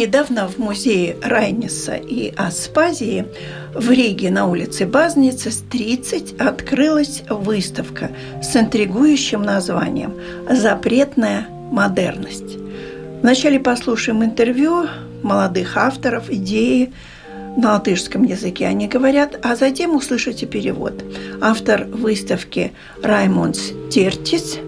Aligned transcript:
Недавно 0.00 0.48
в 0.48 0.56
музее 0.56 1.18
Райниса 1.20 1.94
и 1.94 2.32
Аспазии 2.34 3.26
в 3.74 3.90
Риге 3.90 4.30
на 4.30 4.46
улице 4.46 4.86
Базница 4.86 5.50
30 5.70 6.40
открылась 6.40 7.22
выставка 7.28 8.10
с 8.42 8.56
интригующим 8.56 9.42
названием 9.42 10.14
«Запретная 10.48 11.46
модерность». 11.50 12.56
Вначале 13.20 13.60
послушаем 13.60 14.24
интервью 14.24 14.86
молодых 15.22 15.76
авторов, 15.76 16.30
идеи 16.30 16.94
на 17.58 17.74
латышском 17.74 18.22
языке 18.22 18.68
они 18.68 18.88
говорят, 18.88 19.38
а 19.42 19.54
затем 19.54 19.94
услышите 19.94 20.46
перевод. 20.46 20.94
Автор 21.42 21.84
выставки 21.84 22.72
Раймонс 23.02 23.72
Тертис 23.90 24.60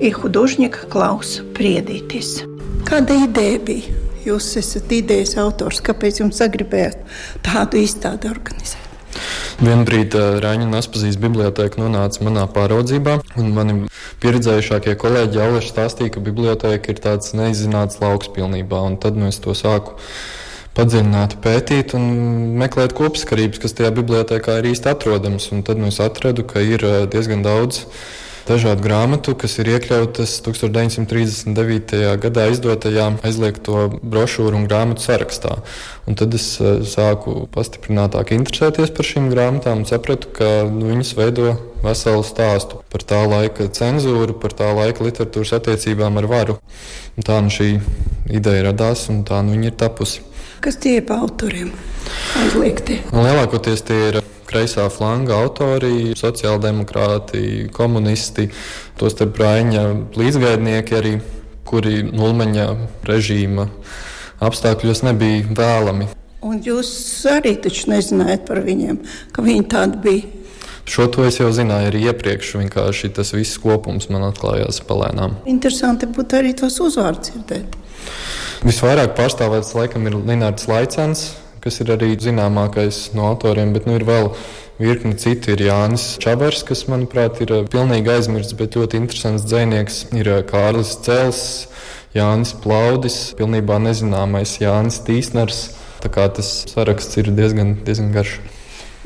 и 0.00 0.10
художник 0.10 0.86
Клаус 0.88 1.42
Предейтис. 1.54 2.44
Ideja 2.90 3.26
bija? 3.26 4.07
Jūs 4.28 4.50
esat 4.60 4.92
idejas 4.92 5.36
autors, 5.40 5.80
kāpēc 5.84 6.20
jums 6.20 6.38
sagribējāt 6.42 7.00
tādu 7.46 7.80
izstādi 7.80 8.28
organizēt? 8.28 8.84
Vienbrīd 9.58 10.14
Raņina 10.44 10.78
Aspazīs 10.82 11.16
biblioteka 11.18 11.80
nonāca 11.80 12.22
manā 12.26 12.44
pāraudzībā, 12.52 13.16
un 13.40 13.48
mani 13.56 13.78
pieredzējušākie 14.22 14.94
kolēģi 15.00 15.40
jau 15.40 15.62
stāstīja, 15.64 16.12
ka 16.14 16.22
biblioteka 16.22 16.92
ir 16.92 17.00
tāds 17.02 17.32
neizzināts 17.34 18.02
lauks 18.02 18.30
pilnībā, 18.34 18.82
un 18.90 18.98
tad 19.02 19.18
nu 19.18 19.30
es 19.32 19.40
to 19.42 19.56
sāku 19.58 19.96
padziļināti 20.78 21.40
pētīt 21.42 21.96
un 21.98 22.06
meklēt 22.60 22.94
kopsakarības, 22.98 23.62
kas 23.64 23.74
tajā 23.80 23.90
bibliotekā 23.96 24.60
ir 24.60 24.70
īsti 24.74 24.92
atrodams. 24.92 25.48
Un 25.56 25.64
tad 25.66 25.80
nu 25.80 25.90
es 25.90 25.98
atradu, 26.04 26.44
ka 26.46 26.62
ir 26.62 26.84
diezgan 27.10 27.42
daudz 27.46 27.86
dažādu 28.48 28.82
grāmatu, 28.84 29.34
kas 29.38 29.58
ir 29.60 29.68
iekļautas 29.74 30.38
1939. 30.46 31.98
gadā 32.22 32.46
izdotajā 32.52 33.10
aizliegto 33.26 33.88
brošūru 34.00 34.58
un 34.58 34.66
grāmatu 34.68 35.04
sarakstā. 35.04 35.58
Un 36.08 36.16
tad 36.18 36.34
es 36.38 36.46
eh, 36.60 36.80
sāku 36.88 37.44
pastiprinātāk 37.54 38.32
interesēties 38.36 38.92
par 38.96 39.08
šīm 39.08 39.28
grāmatām 39.32 39.82
un 39.82 39.88
sapratu, 39.88 40.32
ka 40.38 40.48
nu, 40.70 40.88
viņas 40.92 41.12
veido 41.18 41.52
veselu 41.84 42.24
stāstu 42.26 42.80
par 42.90 43.04
tā 43.06 43.20
laika 43.28 43.68
cenzūru, 43.68 44.38
par 44.40 44.56
tā 44.56 44.72
laika 44.74 45.04
literatūras 45.06 45.54
attiecībām 45.60 46.18
ar 46.22 46.30
varu. 46.30 46.58
Un 47.18 47.28
tā 47.28 47.38
nu 47.44 47.52
šī 47.52 47.74
ideja 48.32 48.70
radās 48.70 49.06
un 49.12 49.22
tā 49.28 49.42
nu 49.44 49.54
viņa 49.56 49.70
ir 49.70 49.78
tapusi. 49.78 50.24
Kas 50.64 50.80
tie 50.80 50.98
ir 50.98 51.06
pa 51.06 51.20
autoriem? 51.22 51.70
Aizliegti. 52.40 52.98
Lielākoties 53.14 53.84
tie 53.86 54.00
ir 54.08 54.20
kreisā 54.48 54.88
flanga 54.92 55.36
autori, 55.42 56.14
sociāldemokrāti, 56.18 57.68
komunisti, 57.74 58.48
tostarp 59.00 59.36
Brāņa 59.36 59.84
līdzgaidnieki 60.18 60.98
arī, 60.98 61.16
kuri 61.68 62.00
Nulmeņa 62.08 62.68
režīma 63.08 63.68
apstākļos 64.44 65.04
nebija 65.04 65.44
vēlami. 65.58 66.08
Un 66.48 66.60
jūs 66.62 66.90
arī 67.28 67.56
taču 67.58 67.90
nezinājāt 67.90 68.44
par 68.48 68.62
viņiem, 68.64 69.00
ka 69.34 69.42
viņi 69.44 69.64
tādi 69.72 70.02
bija. 70.04 70.34
Šo 70.88 71.04
to 71.12 71.26
es 71.28 71.36
jau 71.36 71.50
zināju 71.52 71.90
arī 71.90 72.06
iepriekš. 72.08 72.54
Vienkārši 72.62 73.10
tas 73.18 73.34
viss 73.36 73.58
kopums 73.60 74.08
man 74.08 74.24
atklājās 74.30 74.80
palēnām. 74.88 75.34
Interesanti 75.50 76.08
būtu 76.08 76.38
arī 76.38 76.54
tos 76.56 76.78
uzvārdus 76.80 77.34
dzirdēt. 77.34 77.76
Visvairāk 78.64 79.12
pārstāvēts 79.18 79.74
laikam 79.76 80.08
ir 80.08 80.16
Linnārds 80.16 80.64
Laicens, 80.70 81.26
kas 81.68 81.82
ir 81.84 81.92
arī 81.92 82.14
zināmākais 82.16 83.10
no 83.12 83.28
autoriem, 83.28 83.74
bet 83.76 83.84
nu, 83.88 83.98
ir 83.98 84.06
vēl 84.08 84.30
virkni 84.80 85.16
citu. 85.20 85.52
Ir 85.52 85.66
Jānis 85.68 86.14
Čabers, 86.22 86.64
kas, 86.64 86.86
manuprāt, 86.88 87.42
ir 87.44 87.52
eh, 87.52 87.64
pilnīgi 87.68 88.12
aizmirsts, 88.14 88.56
bet 88.56 88.78
ļoti 88.78 89.02
interesants 89.02 89.44
dzinieks. 89.48 90.06
Ir 90.16 90.30
eh, 90.32 90.44
Kārlis 90.48 90.94
Cels, 91.04 91.42
Jānis 92.16 92.54
Plaudis, 92.62 93.18
pilnībā 93.38 93.76
nezināmais 93.84 94.56
Jānis 94.62 95.02
Tīsners. 95.04 95.66
Tā 95.98 96.12
kā 96.14 96.28
tas 96.32 96.48
saraksts 96.70 97.18
ir 97.20 97.32
diezgan, 97.34 97.74
diezgan 97.84 98.14
garš. 98.14 98.38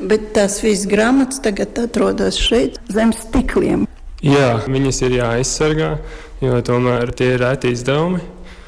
Bet 0.03 0.31
tās 0.35 0.59
visas 0.63 0.85
grāmatas 0.89 1.41
tagad 1.43 1.77
atrodas 1.81 2.37
šeit, 2.39 2.79
zem 2.91 3.11
stikliem. 3.17 3.87
Jā, 4.23 4.61
viņas 4.71 5.01
ir 5.03 5.17
jāaizsargā, 5.17 5.89
jo 6.43 6.61
tomēr 6.63 7.11
tie 7.17 7.33
ir 7.33 7.43
reti 7.43 7.73
izdevumi 7.75 8.21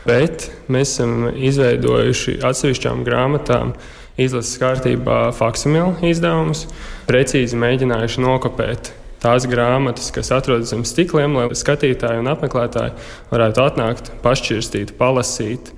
bet 0.05 0.49
mēs 0.71 0.95
esam 0.95 1.29
izveidojuši 1.35 2.39
atsevišķām 2.45 3.05
grāmatām 3.07 3.73
izlases 4.21 4.59
kārtībā 4.61 5.21
faksimilu 5.35 5.97
izdevumus, 6.07 6.67
precīzi 7.09 7.57
mēģinājuši 7.59 8.23
nokopēt 8.23 8.93
tās 9.25 9.47
grāmatas, 9.49 10.11
kas 10.13 10.29
atrodas 10.35 10.69
zem 10.69 10.83
stikliem, 10.85 11.35
lai 11.37 11.47
skatītāji 11.57 12.21
un 12.21 12.29
apmeklētāji 12.29 12.93
varētu 13.31 13.63
atnākt, 13.63 14.11
pašķirstīt, 14.23 14.93
palasīt, 14.99 15.71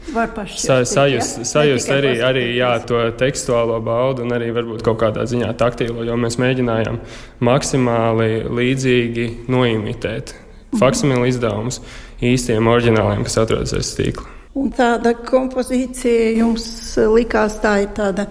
sa, 0.59 0.81
sajust, 0.87 1.39
ja? 1.41 1.47
sajust 1.53 1.93
arī, 1.93 2.17
arī 2.27 2.47
jā, 2.57 2.73
to 2.87 2.99
tekstuālo 3.19 3.79
baudu 3.83 4.25
un 4.25 4.35
arī 4.35 4.49
varbūt 4.55 4.83
kaut 4.85 4.99
kādā 5.03 5.23
ziņā 5.29 5.53
taktīlo, 5.59 6.03
jo 6.07 6.17
mēs 6.19 6.39
mēģinājām 6.43 6.99
maksimāli 7.47 8.43
līdzīgi 8.59 9.29
noimitēt 9.53 10.35
faksimilu 10.77 11.29
izdevumus 11.29 11.79
īstiem 12.23 12.67
oriģināliem, 12.71 13.23
kas 13.27 13.37
atrodas 13.43 13.75
aiz 13.77 13.91
stīkla. 13.93 14.27
Un 14.57 14.71
tāda 14.73 15.13
kompozīcija 15.21 16.31
jums 16.39 16.65
likās 17.13 17.59
tā 17.61 17.75
ir 17.83 17.91
tāda 17.97 18.25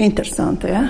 interesanta. 0.00 0.70
Ja? 0.72 0.84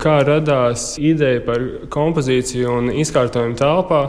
Kā 0.00 0.20
radās 0.24 0.94
ideja 0.96 1.42
par 1.44 1.64
kompozīciju 1.92 2.76
un 2.78 2.92
izkārtojumu 3.02 3.58
telpā? 3.60 4.04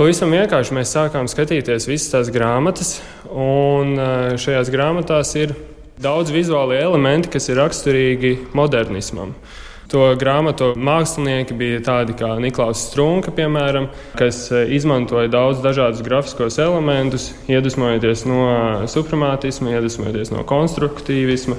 Pavisam 0.00 0.32
vienkārši 0.32 0.74
mēs 0.74 0.94
sākām 0.96 1.28
skatīties 1.30 1.86
visas 1.86 2.10
tās 2.14 2.30
grāmatas, 2.34 2.96
un 3.30 3.94
eh, 3.94 4.36
šajās 4.40 4.70
grāmatās 4.72 5.34
ir 5.38 5.54
daudz 6.00 6.32
vizuāli 6.34 6.78
elementi, 6.80 7.30
kas 7.34 7.50
ir 7.50 7.60
raksturīgi 7.60 8.36
modernismam. 8.56 9.34
To 9.90 10.04
grāmatu 10.14 10.68
mākslinieki 10.78 11.54
bija 11.58 11.80
tādi 11.82 12.14
kā 12.14 12.28
Niklaus 12.38 12.84
Strunke, 12.86 13.32
piemēram, 13.34 13.88
kas 14.18 14.44
e, 14.54 14.60
izmantoja 14.76 15.26
daudz 15.32 15.64
dažādus 15.64 16.04
grafiskos 16.06 16.60
elementus, 16.62 17.32
iedvesmojoties 17.50 18.22
no 18.30 18.44
supremātisma, 18.90 19.72
iedvesmojoties 19.74 20.30
no 20.30 20.44
konstruktīvisma. 20.46 21.58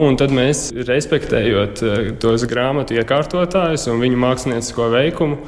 Un 0.00 0.18
tad 0.20 0.34
mēs, 0.36 0.66
respektējot 0.76 1.80
e, 1.80 1.94
tos 2.20 2.44
grāmatu 2.50 2.98
iekārtotājus 3.00 3.86
un 3.92 4.04
viņu 4.04 4.20
māksliniecisko 4.26 4.90
veikumu, 4.92 5.40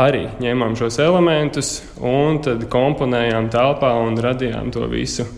arī 0.00 0.24
ņēmām 0.40 0.78
šos 0.80 0.96
elementus 1.04 1.74
un 2.00 2.40
komponējām 2.72 3.52
telpā 3.52 3.92
un 4.06 4.16
radījām 4.24 4.72
to 4.72 4.88
visu 4.88 5.28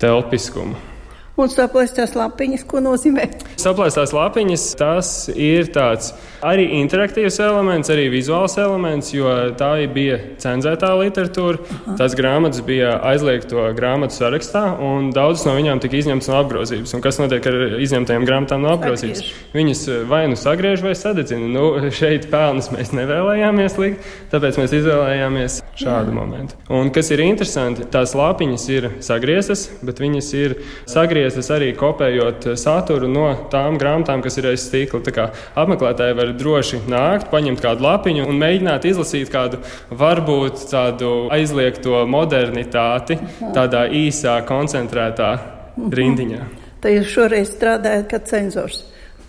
telpiskumu. 0.00 0.91
Un 1.40 1.48
saplēstās 1.48 2.12
lapiņas, 2.12 2.62
ko 2.68 2.82
nozīmē? 2.84 3.24
Saplēstās 3.56 4.10
lapiņas, 4.12 4.64
tas 4.76 5.12
ir 5.32 5.70
tāds 5.72 6.10
arī 6.44 6.66
interaktīvs 6.82 7.38
elements, 7.40 7.88
arī 7.94 8.10
vizuāls 8.12 8.58
elements, 8.60 9.14
jo 9.14 9.30
tā 9.56 9.70
bija 9.94 10.18
cenzētā 10.42 10.90
literatūra. 11.00 11.62
Aha. 11.62 11.94
Tās 12.02 12.16
grāmatas 12.18 12.60
bija 12.66 12.98
aizliegto 13.08 13.64
grāmatu 13.78 14.18
sarakstā, 14.18 14.66
un 14.84 15.08
daudzas 15.16 15.46
no 15.48 15.56
viņām 15.56 15.80
tika 15.80 16.02
izņemtas 16.02 16.28
no 16.28 16.36
apgrozības. 16.42 16.92
Un 16.98 17.04
kas 17.06 17.20
notiek 17.22 17.48
ar 17.48 17.58
izņemtajām 17.80 18.28
grāmatām 18.28 18.66
no 18.66 18.74
apgrozības? 18.76 19.24
Sagriež. 19.24 19.40
Viņas 19.56 19.82
vai 20.12 20.22
nu 20.28 20.36
sagriež 20.36 20.84
vai 20.84 20.92
sadedzina. 20.98 21.48
Nu, 21.48 21.64
šeit 21.96 22.28
pelnas 22.32 22.68
mēs 22.76 22.92
nevēlējāmies 22.92 23.80
likt, 23.80 24.12
tāpēc 24.34 24.60
mēs 24.60 24.76
izvēlējāmies 24.82 25.62
šādu 25.82 26.12
Jā. 26.12 26.16
momentu. 26.16 26.58
Un 26.72 26.90
kas 26.94 27.10
ir 27.14 27.22
interesanti, 27.24 27.86
tās 27.92 28.14
lapiņas 28.18 28.66
ir 28.72 28.88
sagrieztas, 29.04 29.66
bet 29.84 30.00
viņas 30.02 30.30
ir 30.38 30.56
sagrieztas 30.90 31.50
arī 31.54 31.72
kopējot 31.78 32.52
saturu 32.60 33.10
no 33.10 33.28
tām 33.52 33.78
grāmatām, 33.80 34.22
kas 34.24 34.38
ir 34.40 34.50
aiz 34.52 34.66
stīkla. 34.68 35.02
Tā 35.06 35.14
kā 35.14 35.28
apmeklētāji 35.58 36.18
var 36.18 36.32
droši 36.38 36.82
nākt, 36.90 37.30
paņemt 37.32 37.62
kādu 37.64 37.86
lapiņu 37.86 38.28
un 38.28 38.40
mēģināt 38.42 38.88
izlasīt 38.92 39.32
kādu 39.32 39.60
varbūt 39.90 40.66
tādu 40.70 41.12
aizliegto 41.34 42.04
modernitāti 42.08 43.18
tādā 43.52 43.86
īsā, 43.90 44.38
koncentrētā 44.48 45.34
rindiņā. 45.76 46.42
Tā 46.82 46.90
jūs 46.90 47.12
šoreiz 47.14 47.52
strādājat 47.52 48.08
kā 48.10 48.18
cenzors 48.26 48.82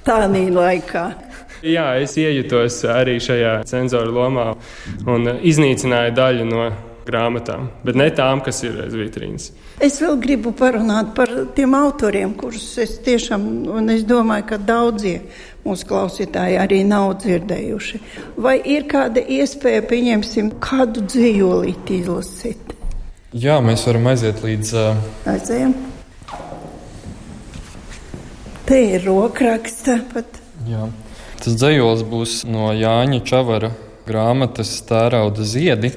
tādā 0.03 0.41
laikā. 0.51 1.03
Jā, 1.63 1.94
es 1.95 2.18
iejutos 2.19 2.81
arī 2.92 3.21
šajā 3.24 3.62
cenzoru 3.69 4.12
lomā 4.12 4.50
un 5.07 5.30
iznīcināju 5.39 6.12
daļu 6.18 6.48
no 6.50 6.65
grāmatām, 7.07 7.69
bet 7.88 7.95
ne 8.00 8.10
tām, 8.15 8.42
kas 8.44 8.57
ir 8.68 8.81
aiz 8.83 8.95
vitrīnas. 8.95 9.45
Es 9.83 10.01
vēl 10.04 10.18
gribu 10.24 10.51
parunāt 10.60 11.13
par 11.15 11.31
tiem 11.56 11.75
autoriem, 11.77 12.33
kurus 12.39 12.65
es 12.83 12.98
tiešām, 13.06 13.45
un 13.77 13.94
es 13.94 14.04
domāju, 14.07 14.48
ka 14.51 14.60
daudzie 14.60 15.21
mūsu 15.63 15.88
klausītāji 15.88 16.60
arī 16.60 16.81
nav 16.88 17.13
dzirdējuši. 17.24 18.01
Vai 18.44 18.57
ir 18.75 18.88
kāda 18.92 19.24
iespēja, 19.24 19.86
pieņemsim, 19.88 20.54
kādu 20.63 21.06
dzīvolīti 21.07 22.01
izlasīt? 22.01 22.75
Jā, 23.33 23.57
mēs 23.65 23.88
varam 23.88 24.12
aiziet 24.12 24.44
līdz. 24.44 24.74
Uh... 24.77 25.31
Aizējam. 25.31 25.77
Te 28.68 28.83
ir 28.94 29.07
rokraksta 29.07 29.98
pat. 30.12 30.44
Jā. 30.68 30.92
Tas 31.44 31.57
dzējols 31.60 32.06
būs 32.07 32.34
no 32.48 32.69
Jāņa 32.72 33.18
Čavara 33.28 33.74
grāmatas 34.07 34.78
Tērauda 34.88 35.44
ziedi. 35.44 35.92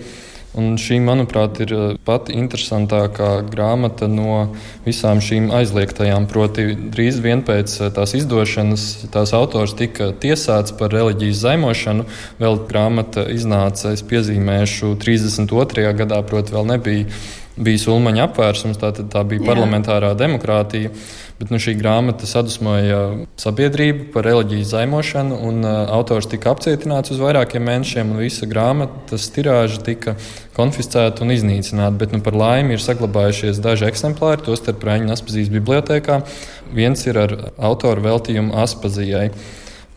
Un 0.56 0.78
šī, 0.80 0.96
manuprāt, 1.04 1.58
ir 1.60 1.72
eh, 1.76 1.82
pati 2.02 2.34
interesantākā 2.34 3.28
grāmata 3.46 4.08
no 4.08 4.56
visām 4.86 5.20
šīm 5.22 5.50
aizliegtajām. 5.54 6.26
Proti, 6.32 6.64
drīz 6.96 7.20
vien 7.22 7.44
pēc 7.46 7.76
eh, 7.78 7.92
tās 7.94 8.16
izdošanas 8.16 8.86
tās 9.12 9.34
autors 9.36 9.76
tika 9.78 10.10
tiesāts 10.16 10.74
par 10.80 10.90
reliģijas 10.96 11.42
zaimošanu. 11.44 12.08
Vēl 12.40 12.62
grāmata 12.66 13.28
iznāca, 13.30 13.92
es 13.92 14.02
piezīmēšu, 14.08 14.96
32. 15.04 15.92
gadā, 16.00 16.22
proti, 16.26 16.56
vēl 16.56 16.72
nebija 16.72 17.20
bijis 17.56 17.86
Ulmaņa 17.88 18.26
apvērsums, 18.28 18.78
tā, 18.80 18.90
tā 18.92 19.22
bija 19.28 19.40
Jā. 19.40 19.46
parlamentārā 19.48 20.12
demokrātija. 20.18 20.92
Bet 21.36 21.50
nu, 21.52 21.58
šī 21.60 21.74
grāmata 21.76 22.24
sadusmoja 22.28 23.26
sabiedrību 23.40 24.06
par 24.14 24.24
reliģijas 24.24 24.70
zaimošanu, 24.72 25.36
un 25.44 25.66
uh, 25.68 25.82
autors 25.92 26.28
tika 26.32 26.54
apcietināts 26.54 27.12
uz 27.12 27.20
vairākiem 27.20 27.60
mēnešiem, 27.68 28.14
un 28.14 28.22
visa 28.24 28.48
grāmatas 28.48 29.28
tirāža 29.34 29.82
tika 29.84 30.16
konfiscēta 30.56 31.26
un 31.26 31.34
iznīcināta. 31.36 31.92
Bet 32.00 32.16
nu, 32.16 32.22
par 32.24 32.38
laimi 32.40 32.76
ir 32.78 32.84
saglabājušies 32.84 33.60
daži 33.64 33.88
eksemplāri, 33.90 34.46
tostarp 34.48 34.88
Raņa 34.88 35.12
Aspazijas 35.12 35.52
bibliotekā. 35.52 36.22
Viens 36.72 37.04
ir 37.04 37.20
ar 37.26 37.36
autoru 37.60 38.08
veltījumu 38.08 38.56
Aspazijai. 38.64 39.28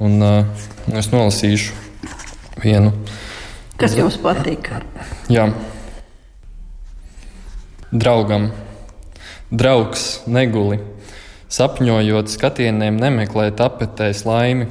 Un, 0.03 0.19
uh, 0.19 0.69
es 0.91 1.11
nolasīšu 1.15 1.75
vienu. 2.59 2.91
Kas 3.79 3.95
jums 3.95 4.19
patīk? 4.19 4.73
Jā 5.31 5.47
draugam. 7.91 8.51
Draugs 9.49 10.21
neguli, 10.29 10.77
sapņojot 11.49 12.29
skatieniem 12.29 12.99
nemeklēt 13.01 13.61
apetēs 13.65 14.21
laimi, 14.29 14.67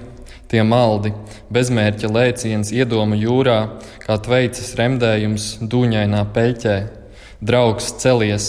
tie 0.48 0.62
maldi, 0.62 1.10
bezmērķa 1.50 2.10
lēciens 2.14 2.70
iedomu 2.70 3.18
jūrā, 3.18 3.58
kā 4.04 4.20
tveicas 4.22 4.70
remdējums 4.78 5.48
dūņainā 5.66 6.22
peļķē. 6.34 6.76
Draugs 7.42 7.90
celies, 7.98 8.48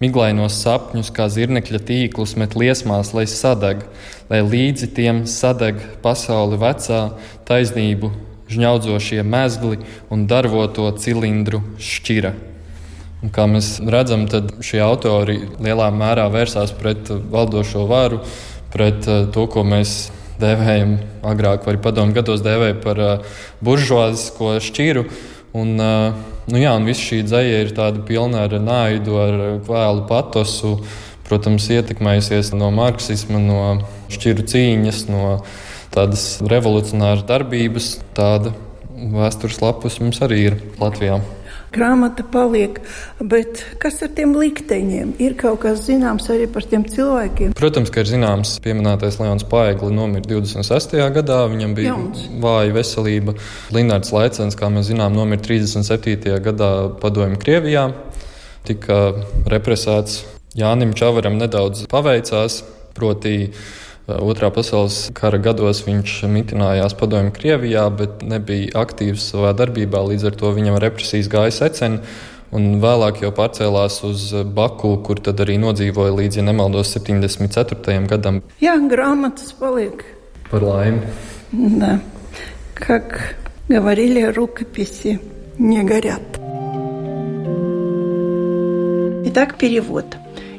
miglainos 0.00 0.62
sapņus, 0.64 1.12
kā 1.12 1.28
zirnekļa 1.32 1.84
tīklus 1.84 2.34
met 2.40 2.56
liesmās, 2.56 3.12
lai 3.12 3.28
sadeg, 3.28 3.84
lai 4.32 4.40
līdzi 4.48 4.92
tiem 4.96 5.24
sadeg 5.28 5.84
pasauli 6.00 6.56
vecā, 6.64 7.04
taisnību, 7.44 8.14
žņaudzošie 8.48 9.20
mezgli 9.28 9.84
un 10.08 10.24
darvoto 10.30 10.88
cilindru 10.96 11.60
šķira. 11.76 12.55
Un 13.24 13.32
kā 13.32 13.46
mēs 13.48 13.78
redzam, 13.80 14.26
tad 14.28 14.58
šie 14.64 14.82
autori 14.84 15.38
lielā 15.62 15.88
mērā 15.94 16.26
vērsās 16.32 16.74
pret 16.76 17.08
valdošo 17.08 17.86
varu, 17.88 18.20
pret 18.74 19.08
eh, 19.08 19.24
to, 19.32 19.46
ko 19.48 19.64
mēs 19.64 19.96
dēvējam 20.36 20.98
agrāk, 21.24 21.64
vai 21.64 21.78
padomu 21.80 22.12
gados 22.12 22.42
dēvēja 22.44 22.76
par 22.82 22.98
uh, 23.00 23.36
buržuāzisko 23.64 24.58
šķiru. 24.60 25.06
Un, 25.56 25.70
uh, 25.80 26.18
nu 26.52 26.60
jā, 26.60 26.74
un 26.76 26.84
viss 26.84 27.00
šī 27.00 27.22
dzēja 27.24 27.62
ir 27.64 27.72
tāda 27.76 28.02
pilna 28.04 28.44
ar 28.44 28.58
naidu, 28.60 29.16
ar 29.16 29.38
kvēlu 29.64 30.04
patosu, 30.10 30.74
protams, 31.24 31.70
ietekmējusies 31.72 32.52
no 32.52 32.68
marksisma, 32.74 33.40
no 33.40 33.62
šķiru 34.12 34.44
cīņas, 34.52 35.06
no 35.08 35.38
tādas 35.96 36.28
revolucionāras 36.44 37.24
darbības. 37.32 37.94
Tāda 38.20 38.52
vēstures 39.16 39.62
lapus 39.64 39.96
mums 40.04 40.20
arī 40.24 40.44
ir 40.50 40.60
Latvijā 40.76 41.22
grāmata 41.74 42.24
paliek. 42.32 42.78
Bet 43.20 43.62
kas 43.82 44.00
ar 44.04 44.12
tiem 44.16 44.34
likteņiem? 44.38 45.14
Ir 45.22 45.36
kaut 45.40 45.62
kas 45.64 45.84
zināms 45.86 46.28
arī 46.32 46.48
par 46.52 46.66
tiem 46.68 46.84
cilvēkiem? 46.88 47.54
Protams, 47.58 47.92
ka 47.94 48.04
ir 48.04 48.10
zināms, 48.10 48.56
pieminētais 48.64 49.18
Leons 49.22 49.46
Paegli 49.50 49.92
nomira 49.94 50.26
26. 50.26 50.96
gadā. 51.16 51.40
Viņam 51.52 51.74
bija 51.78 51.94
Jauns. 51.94 52.26
vāja 52.42 52.76
veselība. 52.76 53.36
Linārds 53.74 54.12
Laicens, 54.14 54.58
kā 54.58 54.70
mēs 54.72 54.90
zinām, 54.92 55.16
nomira 55.16 55.42
37. 55.42 56.38
gadā 56.44 56.72
padomju 57.02 57.40
Krievijā. 57.42 57.90
Tika 58.66 59.00
represēts 59.46 60.24
Jānim 60.56 60.94
Čavaram 60.96 61.36
nedaudz 61.38 61.86
paveicās. 61.92 62.62
Proti, 62.96 63.52
Otrā 64.11 64.49
pasaules 64.51 65.11
kara 65.15 65.37
gados 65.39 65.83
viņš 65.85 66.15
mitinājās 66.27 66.95
padomju 66.99 67.31
Krievijā, 67.35 67.85
bet 67.95 68.25
nebija 68.25 68.73
aktīvs 68.81 69.29
savā 69.31 69.53
darbībā, 69.57 70.01
līdz 70.11 70.27
ar 70.31 70.37
to 70.41 70.51
viņam 70.57 70.79
represijas 70.83 71.29
gāja 71.31 71.53
seceni. 71.61 72.01
Un 72.51 72.81
vēlāk 72.83 73.21
jau 73.23 73.29
pārcēlās 73.31 74.01
uz 74.03 74.25
Baku, 74.55 74.97
kur 75.05 75.21
tad 75.23 75.39
arī 75.39 75.55
nodzīvoja 75.61 76.11
līdz, 76.17 76.41
ja 76.41 76.43
nemaldos, 76.49 76.91
74. 76.97 78.01
gadam. 78.11 78.41
Jā, 78.59 78.75
grāmatas 78.91 79.53
paliek. 79.55 80.03
Par 80.51 80.65
laimi. 80.67 81.07
Да. 81.53 81.99
Как 82.73 83.35
говорили, 83.69 84.23
рукописи 84.23 85.19
не 85.59 85.83
горят. 85.83 86.39
Итак, 89.25 89.57
перевод. 89.57 90.05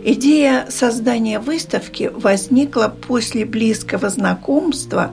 Идея 0.09 0.67
создания 0.69 1.37
выставки 1.37 2.09
возникла 2.13 2.87
после 2.87 3.43
близкого 3.43 4.09
знакомства 4.09 5.11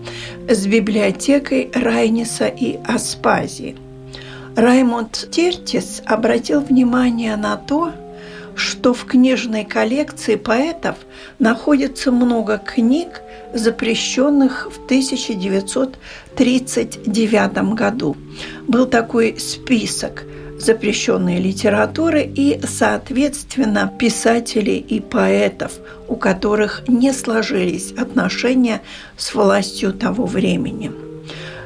с 0.48 0.68
библиотекой 0.68 1.68
Райниса 1.74 2.46
и 2.46 2.78
Аспазии. 2.86 3.76
Раймонд 4.54 5.30
Тертис 5.32 6.00
обратил 6.06 6.60
внимание 6.60 7.34
на 7.34 7.56
то, 7.56 7.90
что 8.54 8.94
в 8.94 9.04
книжной 9.04 9.64
коллекции 9.64 10.36
поэтов 10.36 10.94
находится 11.40 12.12
много 12.12 12.58
книг, 12.58 13.20
запрещенных 13.52 14.68
в 14.70 14.84
1939 14.84 17.74
году. 17.74 18.16
Был 18.68 18.86
такой 18.86 19.40
список– 19.40 20.22
запрещенной 20.64 21.40
литературы 21.40 22.22
и, 22.22 22.60
соответственно, 22.64 23.92
писателей 23.98 24.78
и 24.78 25.00
поэтов, 25.00 25.72
у 26.08 26.16
которых 26.16 26.82
не 26.88 27.12
сложились 27.12 27.92
отношения 27.92 28.80
с 29.16 29.34
властью 29.34 29.92
того 29.92 30.26
времени. 30.26 30.90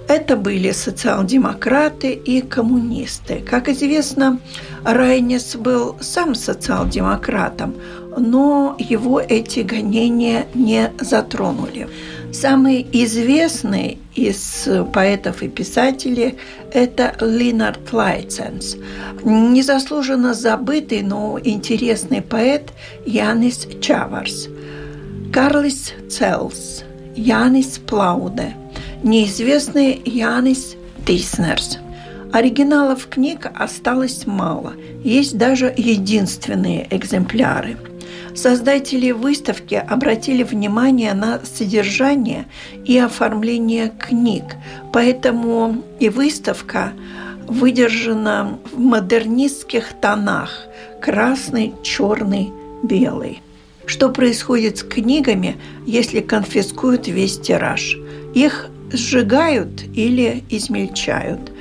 Это 0.09 0.37
были 0.37 0.73
социал-демократы 0.73 2.12
и 2.12 2.40
коммунисты. 2.40 3.40
Как 3.40 3.69
известно, 3.69 4.40
Райнес 4.83 5.55
был 5.55 5.97
сам 6.00 6.35
социал-демократом, 6.35 7.75
но 8.17 8.75
его 8.78 9.21
эти 9.21 9.61
гонения 9.61 10.47
не 10.55 10.90
затронули. 10.99 11.88
Самый 12.33 12.87
известный 12.93 13.99
из 14.15 14.69
поэтов 14.93 15.43
и 15.43 15.49
писателей– 15.49 16.37
это 16.73 17.17
Линард 17.21 17.93
Лайценс. 17.93 18.77
Незаслуженно 19.25 20.35
забытый, 20.35 21.03
но 21.03 21.39
интересный 21.43 22.21
поэт 22.21 22.73
Янис 23.07 23.67
Чаварс. 23.81 24.49
Карлис 25.33 25.95
Целс, 26.11 26.85
Янис 27.17 27.79
Плауде, 27.79 28.55
неизвестный 29.03 30.01
Янис 30.05 30.77
Тиснерс. 31.07 31.79
Оригиналов 32.33 33.07
книг 33.09 33.51
осталось 33.55 34.27
мало, 34.27 34.75
есть 35.03 35.39
даже 35.39 35.73
единственные 35.77 36.87
экземпляры– 36.91 37.79
Создатели 38.38 39.11
выставки 39.11 39.75
обратили 39.75 40.45
внимание 40.45 41.12
на 41.12 41.40
содержание 41.45 42.47
и 42.85 42.97
оформление 42.97 43.90
книг, 43.99 44.45
поэтому 44.92 45.83
и 45.99 46.09
выставка 46.09 46.92
выдержана 47.49 48.61
в 48.73 48.78
модернистских 48.78 49.92
тонах– 50.00 50.66
красный, 51.02 51.75
черный, 51.83 52.52
белый. 52.85 53.42
Что 53.87 54.09
происходит 54.09 54.78
с 54.78 54.83
книгами, 54.85 55.57
если 55.85 56.21
конфискуют 56.21 57.09
весь 57.09 57.40
тираж? 57.40 57.97
Их 58.37 58.68
сжигают 58.92 59.83
или 59.97 60.45
измельчают– 60.49 61.50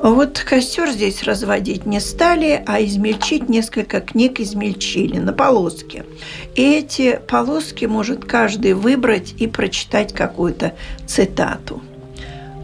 вот 0.00 0.38
костер 0.38 0.90
здесь 0.90 1.24
разводить 1.24 1.84
не 1.84 2.00
стали, 2.00 2.62
а 2.66 2.80
измельчить 2.80 3.48
несколько 3.48 4.00
книг 4.00 4.38
измельчили 4.38 5.18
на 5.18 5.32
полоски. 5.32 6.04
И 6.54 6.62
эти 6.62 7.18
полоски 7.26 7.86
может 7.86 8.24
каждый 8.24 8.74
выбрать 8.74 9.34
и 9.38 9.48
прочитать 9.48 10.12
какую-то 10.14 10.74
цитату. 11.06 11.82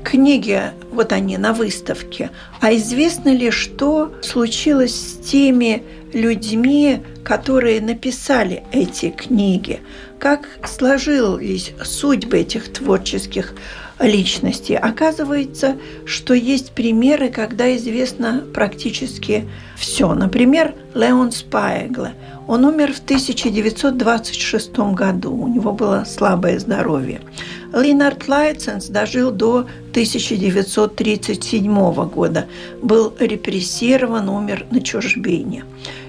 книги, 0.05 0.61
вот 0.93 1.13
они 1.13 1.39
на 1.39 1.53
выставке, 1.53 2.31
а 2.61 2.73
известно 2.75 3.31
ли, 3.31 3.51
что 3.51 4.15
случилось 4.23 4.95
с 4.95 5.17
теми 5.27 5.83
людьми, 6.13 7.01
которые 7.25 7.81
написали 7.81 8.63
эти 8.71 9.11
книги? 9.11 9.81
Как 10.21 10.47
сложились 10.67 11.73
судьбы 11.83 12.39
этих 12.39 12.73
творческих 12.73 13.55
личностей? 14.01 14.77
Оказывается, 14.77 15.77
что 16.05 16.35
есть 16.35 16.73
примеры, 16.73 17.31
когда 17.31 17.75
известно 17.77 18.45
практически 18.53 19.49
все. 19.77 20.13
Например, 20.15 20.75
Леон 20.95 21.33
Спайгле. 21.33 22.15
Он 22.47 22.67
умер 22.67 22.93
в 22.93 22.99
1926 22.99 24.77
году, 24.93 25.35
у 25.35 25.49
него 25.49 25.73
было 25.73 26.05
слабое 26.07 26.59
здоровье. 26.59 27.23
Линард 27.73 28.29
Лайценс 28.29 28.89
дожил 28.89 29.31
до 29.31 29.67
1937 29.91 31.95
года, 32.09 32.47
был 32.83 33.15
репрессирован, 33.19 34.29
умер 34.29 34.67
на 34.71 34.83
чужбине. 34.83 35.65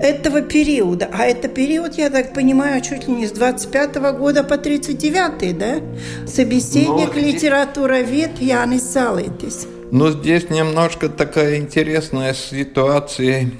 этого 0.00 0.40
периода. 0.42 1.08
А 1.12 1.24
это 1.24 1.48
период, 1.48 1.94
я 1.94 2.10
так 2.10 2.32
понимаю, 2.34 2.80
чуть 2.82 3.08
ли 3.08 3.14
не 3.14 3.26
с 3.26 3.32
25 3.32 3.96
-го 3.96 4.16
года 4.18 4.44
по 4.44 4.56
39 4.56 5.58
да? 5.58 5.80
Собеседник, 6.26 7.16
литература 7.16 8.00
вид 8.00 8.38
Янис 8.40 8.82
Залитис. 8.82 9.66
Ну, 9.90 10.10
здесь 10.10 10.50
немножко 10.50 11.08
такая 11.08 11.58
интересная 11.58 12.34
ситуация, 12.34 13.50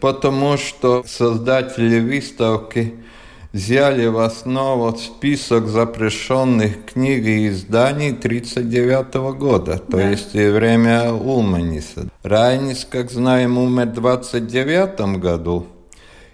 потому 0.00 0.56
что 0.56 1.04
создатели 1.06 2.00
выставки– 2.00 2.94
взяли 3.52 4.06
в 4.06 4.18
основу 4.18 4.96
список 4.96 5.66
запрещенных 5.66 6.86
книг 6.86 7.24
и 7.24 7.48
изданий 7.48 8.10
1939 8.10 9.38
года, 9.38 9.78
то 9.78 9.96
да. 9.96 10.10
есть 10.10 10.34
время 10.34 11.12
Улманиса. 11.12 12.08
Райнис, 12.22 12.86
как 12.88 13.10
знаем, 13.10 13.58
умер 13.58 13.86
в 13.86 14.06
1929 14.06 15.20
году. 15.20 15.66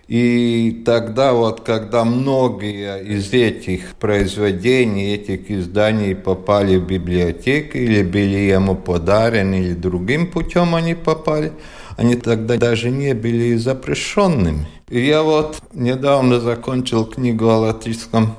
И 0.09 0.85
тогда 0.87 1.33
вот, 1.33 1.63
когда 1.63 2.05
многие 2.05 3.03
из 3.03 3.33
этих 3.33 3.97
произведений, 3.97 5.15
этих 5.15 5.51
изданий 5.51 6.15
попали 6.15 6.77
в 6.77 6.87
библиотеку 6.87 7.77
или 7.77 8.05
были 8.05 8.53
ему 8.53 8.77
подарены, 8.77 9.57
или 9.57 9.75
другим 9.75 10.31
путем 10.31 10.77
они 10.77 10.95
попали, 10.95 11.53
они 11.97 12.15
тогда 12.15 12.57
даже 12.57 12.91
не 12.91 13.15
были 13.15 13.57
запрещенными. 13.57 14.69
Я 14.89 15.23
вот 15.23 15.61
недавно 15.73 16.39
закончил 16.39 17.07
книгу 17.07 17.49
о 17.49 17.59
латышском 17.59 18.37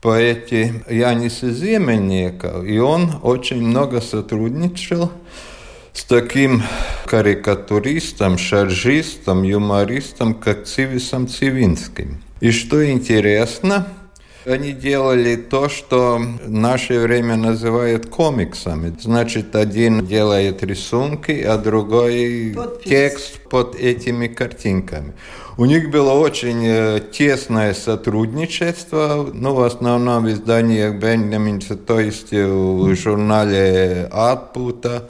поэте 0.00 0.84
Янисе 0.88 1.50
Земельника, 1.50 2.62
и 2.64 2.78
он 2.78 3.14
очень 3.24 3.66
много 3.66 4.00
сотрудничал 4.00 5.10
с 5.92 6.04
таким 6.04 6.62
карикатуристом, 7.06 8.38
шаржистом, 8.38 9.42
юмористом, 9.42 10.34
как 10.34 10.66
Цивисом 10.66 11.26
Цивинским. 11.26 12.22
И 12.38 12.52
что 12.52 12.88
интересно, 12.88 13.88
они 14.46 14.72
делали 14.72 15.36
то, 15.36 15.68
что 15.68 16.18
в 16.18 16.50
наше 16.50 17.00
время 17.00 17.36
называют 17.36 18.06
комиксами. 18.06 18.94
Значит, 19.00 19.56
один 19.56 20.06
делает 20.06 20.62
рисунки, 20.62 21.42
а 21.42 21.58
другой 21.58 22.52
Подпись. 22.54 22.88
текст 22.88 23.40
под 23.50 23.74
этими 23.74 24.28
картинками. 24.28 25.14
У 25.58 25.64
них 25.64 25.90
было 25.90 26.12
очень 26.12 26.62
э, 26.64 27.00
тесное 27.12 27.74
сотрудничество, 27.74 29.28
ну, 29.32 29.54
в 29.54 29.62
основном 29.62 30.24
в 30.24 30.30
изданиях 30.30 30.96
Бенджаминса, 30.96 31.76
то 31.76 31.98
есть 31.98 32.30
в 32.30 32.94
журнале 32.94 34.08
«Атпута» 34.12 35.08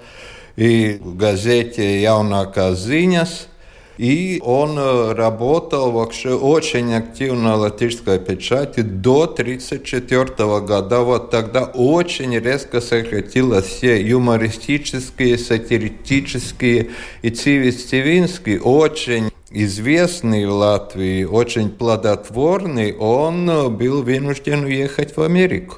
и 0.57 0.99
в 1.03 1.17
газете 1.17 2.01
«Яунака 2.01 2.71
Ziņas». 2.73 3.49
И 3.99 4.41
он 4.45 4.79
э, 4.79 5.13
работал 5.13 5.91
вообще 5.91 6.35
очень 6.35 6.93
активно 6.95 7.57
в 7.57 7.61
латышской 7.61 8.19
печати 8.19 8.81
до 8.81 9.23
1934 9.23 10.61
года. 10.61 11.01
Вот 11.01 11.31
тогда 11.31 11.65
очень 11.65 12.39
резко 12.39 12.81
сократилось 12.81 13.67
все 13.67 14.01
юмористические, 14.01 15.39
сатирические 15.39 16.91
и 17.23 17.31
Цивис 17.31 17.85
Цивинский 17.87 18.59
очень 18.59 19.31
известный 19.51 20.45
в 20.47 20.53
Латвии, 20.53 21.25
очень 21.25 21.71
плодотворный, 21.71 22.95
он 22.95 23.49
э, 23.49 23.69
был 23.69 24.03
вынужден 24.03 24.65
уехать 24.65 25.17
в 25.17 25.23
Америку. 25.23 25.77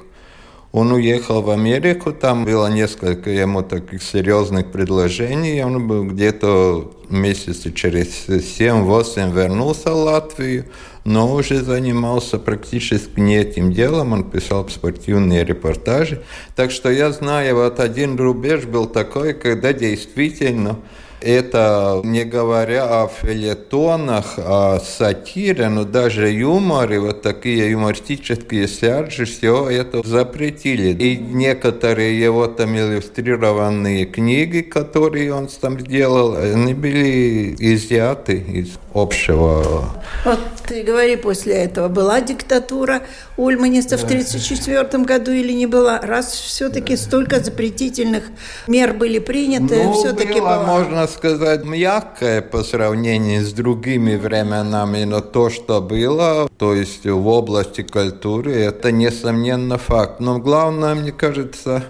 Он 0.71 0.91
уехал 0.91 1.41
в 1.41 1.49
Америку, 1.49 2.11
там 2.11 2.45
было 2.45 2.67
несколько 2.67 3.31
ему 3.31 3.63
таких 3.63 4.03
серьезных 4.03 4.71
предложений, 4.71 5.63
он 5.63 5.87
был 5.87 6.03
где-то 6.05 6.91
месяца 7.09 7.71
через 7.71 8.27
7-8 8.27 9.33
вернулся 9.33 9.91
в 9.91 9.97
Латвию, 9.97 10.65
но 11.05 11.33
уже 11.33 11.63
занимался 11.63 12.37
практически 12.37 13.19
не 13.19 13.37
этим 13.37 13.73
делом, 13.73 14.13
он 14.13 14.29
писал 14.29 14.69
спортивные 14.69 15.43
репортажи. 15.43 16.23
Так 16.55 16.69
что 16.69 16.91
я 16.91 17.11
знаю, 17.11 17.55
вот 17.55 17.79
один 17.79 18.15
рубеж 18.15 18.65
был 18.65 18.85
такой, 18.85 19.33
когда 19.33 19.73
действительно 19.73 20.77
это 21.21 22.01
не 22.03 22.23
говоря 22.23 23.03
о 23.03 23.07
филетонах, 23.07 24.37
о 24.37 24.79
сатире, 24.79 25.69
но 25.69 25.83
даже 25.83 26.29
юморе, 26.29 26.99
вот 26.99 27.21
такие 27.21 27.71
юмористические 27.71 28.67
сяржи, 28.67 29.25
все 29.25 29.69
это 29.69 30.07
запретили. 30.07 30.91
И 30.91 31.17
некоторые 31.17 32.19
его 32.19 32.47
там 32.47 32.75
иллюстрированные 32.75 34.05
книги, 34.05 34.61
которые 34.61 35.33
он 35.33 35.47
там 35.47 35.79
сделал, 35.79 36.35
они 36.35 36.73
были 36.73 37.55
изъяты 37.59 38.37
из 38.37 38.77
общего. 38.93 39.89
Вот 40.25 40.39
ты 40.67 40.83
говори 40.83 41.15
после 41.15 41.55
этого, 41.55 41.87
была 41.87 42.21
диктатура 42.21 43.01
Ульманиста 43.37 43.97
в 43.97 44.03
1934 44.03 45.03
году 45.03 45.31
или 45.31 45.51
не 45.51 45.65
была? 45.65 45.99
Раз 45.99 46.31
все-таки 46.31 46.95
столько 46.95 47.39
запретительных 47.39 48.23
мер 48.67 48.93
были 48.93 49.19
приняты, 49.19 49.83
ну, 49.83 49.93
все-таки 49.93 50.39
была, 50.39 50.57
была. 50.57 50.79
можно 50.79 51.07
сказать, 51.09 51.65
мягкое 51.65 52.41
по 52.41 52.63
сравнению 52.63 53.45
с 53.45 53.51
другими 53.51 54.15
временами, 54.15 55.03
но 55.03 55.19
то, 55.19 55.49
что 55.49 55.81
было, 55.81 56.49
то 56.57 56.73
есть 56.73 57.05
в 57.05 57.27
области 57.27 57.81
культуры, 57.81 58.53
это 58.53 58.91
несомненно 58.91 59.77
факт. 59.77 60.19
Но 60.19 60.39
главное, 60.39 60.95
мне 60.95 61.11
кажется, 61.11 61.83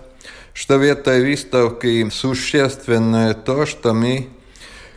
что 0.54 0.78
в 0.78 0.82
этой 0.82 1.22
выставке 1.22 2.10
существенное 2.12 3.34
то, 3.34 3.66
что 3.66 3.94
мы 3.94 4.28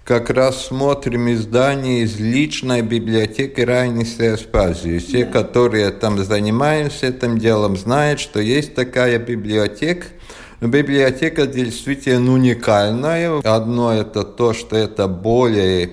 как 0.04 0.30
раз 0.30 0.66
смотрим 0.66 1.32
издания 1.32 2.02
из 2.02 2.18
личной 2.18 2.82
библиотеки 2.82 3.60
Райниса 3.60 4.34
Аспазии. 4.34 4.98
Все, 4.98 5.24
которые 5.24 5.90
там 5.90 6.22
занимаются 6.24 7.06
этим 7.06 7.38
делом, 7.38 7.76
знают, 7.76 8.18
что 8.18 8.40
есть 8.40 8.74
такая 8.74 9.18
библиотека, 9.18 10.06
Библиотека 10.68 11.48
действительно 11.48 12.32
уникальная. 12.32 13.40
Одно 13.42 13.92
это 13.92 14.22
то, 14.22 14.54
что 14.54 14.76
это 14.76 15.08
более 15.08 15.90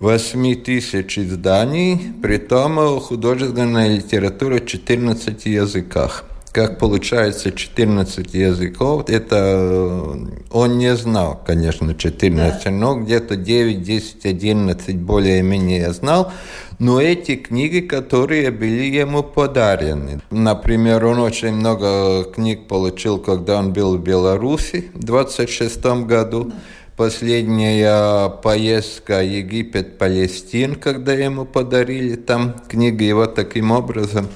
8 0.00 0.56
тысяч 0.62 1.16
изданий, 1.16 2.12
при 2.20 2.38
том 2.38 2.98
художественная 2.98 3.96
литература 3.96 4.56
в 4.56 4.66
14 4.66 5.46
языках. 5.46 6.24
Как 6.52 6.78
получается 6.78 7.52
14 7.52 8.34
языков, 8.34 9.08
это 9.08 9.36
э, 9.36 10.26
он 10.50 10.78
не 10.78 10.94
знал, 10.96 11.40
конечно, 11.46 11.94
14, 11.94 12.64
да. 12.64 12.70
но 12.70 12.96
где-то 12.96 13.36
9, 13.36 13.82
10, 13.82 14.26
11 14.26 14.96
более-менее 14.96 15.92
знал. 15.92 16.32
Но 16.78 17.00
эти 17.00 17.36
книги, 17.36 17.80
которые 17.80 18.50
были 18.50 18.84
ему 18.84 19.22
подарены. 19.22 20.20
Например, 20.30 21.04
он 21.06 21.18
очень 21.18 21.52
много 21.52 22.24
книг 22.24 22.68
получил, 22.68 23.18
когда 23.18 23.58
он 23.58 23.72
был 23.72 23.96
в 23.96 24.02
Беларуси 24.02 24.90
в 24.94 25.04
26 25.04 25.84
году. 26.06 26.44
Да. 26.44 26.54
Последняя 26.98 28.28
поездка 28.28 29.22
Египет-Палестин, 29.22 30.74
когда 30.74 31.12
ему 31.12 31.44
подарили 31.44 32.16
там 32.16 32.56
книги, 32.68 33.04
и 33.04 33.12
вот 33.12 33.36
таким 33.36 33.70
образом 33.70 34.26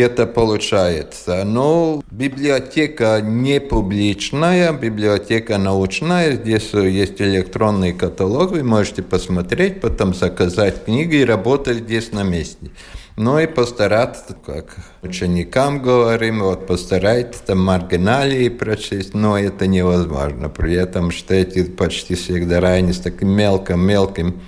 это 0.00 0.26
получается. 0.26 1.44
Но 1.44 2.02
библиотека 2.10 3.20
не 3.22 3.60
публичная, 3.60 4.72
библиотека 4.72 5.58
научная. 5.58 6.32
Здесь 6.32 6.72
есть 6.72 7.20
электронный 7.20 7.92
каталог, 7.92 8.50
вы 8.50 8.62
можете 8.62 9.02
посмотреть, 9.02 9.80
потом 9.80 10.14
заказать 10.14 10.84
книги 10.84 11.16
и 11.16 11.24
работать 11.24 11.78
здесь 11.78 12.12
на 12.12 12.22
месте. 12.22 12.70
Ну 13.16 13.38
и 13.38 13.46
постараться, 13.46 14.36
как 14.44 14.74
ученикам 15.02 15.80
говорим, 15.80 16.40
вот 16.40 16.66
постарайтесь 16.66 17.38
там 17.46 17.62
маргиналии 17.62 18.48
прочесть, 18.48 19.14
но 19.14 19.38
это 19.38 19.68
невозможно. 19.68 20.48
При 20.48 20.74
этом 20.74 21.12
читайте 21.12 21.64
почти 21.64 22.16
всегда 22.16 22.60
ранее 22.60 22.92
с 22.92 22.98
таким 22.98 23.28
мелким-мелким 23.28 24.40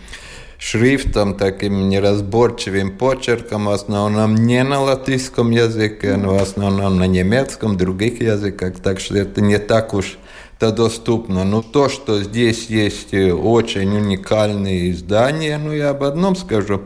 шрифтом, 0.66 1.34
таким 1.34 1.88
неразборчивым 1.88 2.98
почерком, 2.98 3.66
в 3.66 3.70
основном 3.70 4.34
не 4.34 4.64
на 4.64 4.80
латышском 4.82 5.52
языке, 5.52 6.16
но 6.16 6.38
в 6.38 6.42
основном 6.42 6.98
на 6.98 7.06
немецком, 7.06 7.76
других 7.76 8.20
языках, 8.20 8.74
так 8.82 8.98
что 8.98 9.16
это 9.16 9.40
не 9.40 9.58
так 9.58 9.94
уж 9.94 10.18
это 10.58 10.72
доступно. 10.72 11.44
Но 11.44 11.62
то, 11.62 11.88
что 11.88 12.20
здесь 12.20 12.66
есть 12.66 13.14
очень 13.14 13.96
уникальные 13.96 14.90
издания, 14.90 15.56
ну 15.58 15.72
я 15.72 15.90
об 15.90 16.02
одном 16.02 16.34
скажу. 16.34 16.82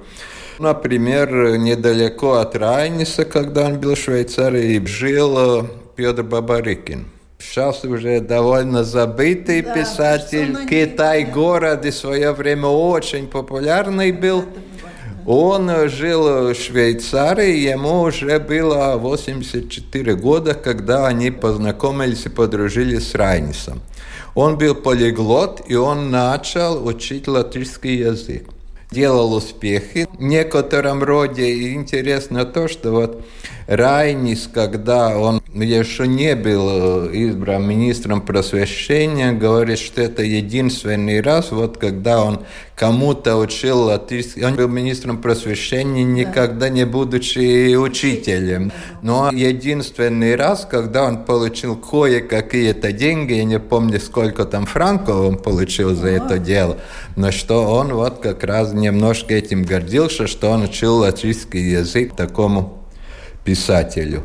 Например, 0.59 1.57
недалеко 1.57 2.35
от 2.35 2.55
Райниса, 2.57 3.25
когда 3.25 3.65
он 3.65 3.81
был 3.81 3.95
в 3.95 3.99
Швейцарии, 3.99 4.85
жил 4.85 5.67
Петр 5.97 6.23
Бабарыкин 6.23 7.07
сейчас 7.41 7.85
уже 7.85 8.21
довольно 8.21 8.85
забытый 8.85 9.63
да, 9.63 9.75
писатель. 9.75 10.57
Китай 10.69 11.25
город 11.25 11.85
и 11.85 11.91
в 11.91 11.95
свое 11.95 12.33
время 12.33 12.67
очень 12.67 13.27
популярный 13.27 14.13
был. 14.13 14.45
Он 15.27 15.89
жил 15.89 16.49
в 16.49 16.55
Швейцарии, 16.55 17.59
ему 17.59 18.03
уже 18.03 18.39
было 18.41 18.97
84 18.97 20.15
года, 20.17 20.55
когда 20.55 21.07
они 21.07 21.31
познакомились 21.31 22.27
и 22.27 22.31
подружились 22.31 23.11
с 23.11 23.15
Райнисом. 23.15 23.81
Он 24.35 24.57
был 24.57 24.75
полиглот, 24.75 25.63
и 25.67 25.75
он 25.75 26.11
начал 26.11 26.87
учить 26.87 27.29
латышский 27.29 27.99
язык. 27.99 28.45
Делал 28.91 29.35
успехи. 29.35 30.09
В 30.13 30.23
некотором 30.23 31.03
роде 31.03 31.75
интересно 31.75 32.45
то, 32.45 32.67
что 32.67 32.91
вот 32.91 33.25
Райнис, 33.69 34.49
когда 34.53 35.17
он 35.17 35.40
еще 35.55 36.07
не 36.07 36.37
был 36.37 37.09
э, 37.09 37.17
избран 37.17 37.67
министром 37.67 38.21
просвещения, 38.21 39.33
говорит, 39.33 39.79
что 39.79 40.01
это 40.01 40.23
единственный 40.23 41.21
раз, 41.21 41.51
вот 41.51 41.77
когда 41.77 42.23
он 42.23 42.45
кому-то 42.77 43.37
учил 43.37 43.83
латышский. 43.83 44.43
Он 44.45 44.55
был 44.55 44.69
министром 44.69 45.21
просвещения, 45.21 46.03
никогда 46.03 46.71
не 46.71 46.87
будучи 46.87 47.75
учителем. 47.75 48.73
Но 49.03 49.31
единственный 49.31 50.35
раз, 50.35 50.67
когда 50.71 51.05
он 51.05 51.25
получил 51.25 51.77
кое-какие-то 51.77 52.93
деньги, 52.93 53.35
я 53.35 53.45
не 53.45 53.59
помню, 53.59 54.01
сколько 54.01 54.47
там 54.47 54.65
франков 54.65 55.17
он 55.17 55.37
получил 55.37 55.95
за 55.95 56.09
это 56.09 56.39
дело, 56.39 56.79
но 57.17 57.33
что 57.33 57.65
он 57.65 57.93
вот 57.93 58.21
как 58.23 58.45
раз 58.45 58.73
немножко 58.73 59.35
этим 59.35 59.65
гордился, 59.65 60.27
что 60.27 60.49
он 60.51 60.63
учил 60.63 60.97
латышский 60.97 61.73
язык 61.73 62.17
такому 62.17 62.79
писателю. 63.45 64.23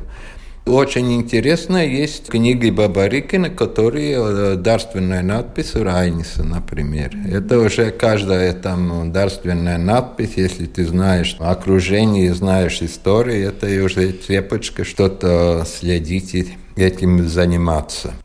Очень 0.66 1.14
интересно, 1.14 1.86
есть 1.86 2.28
книги 2.28 2.72
Бабарикина, 2.72 3.52
которые 3.52 4.18
э, 4.18 4.56
дарственная 4.56 5.22
надпись 5.22 5.76
Райниса, 5.76 6.44
например. 6.44 7.12
Это 7.32 7.60
уже 7.60 7.92
каждая 7.92 8.52
там 8.54 9.12
дарственная 9.12 9.78
надпись, 9.78 10.34
если 10.38 10.66
ты 10.66 10.88
знаешь 10.88 11.36
окружение, 11.40 12.34
знаешь 12.34 12.82
историю, 12.82 13.50
это 13.50 13.68
уже 13.84 14.12
цепочка, 14.12 14.84
что-то 14.84 15.66
следить 15.68 16.56
этим 16.76 17.28
заниматься. 17.28 18.16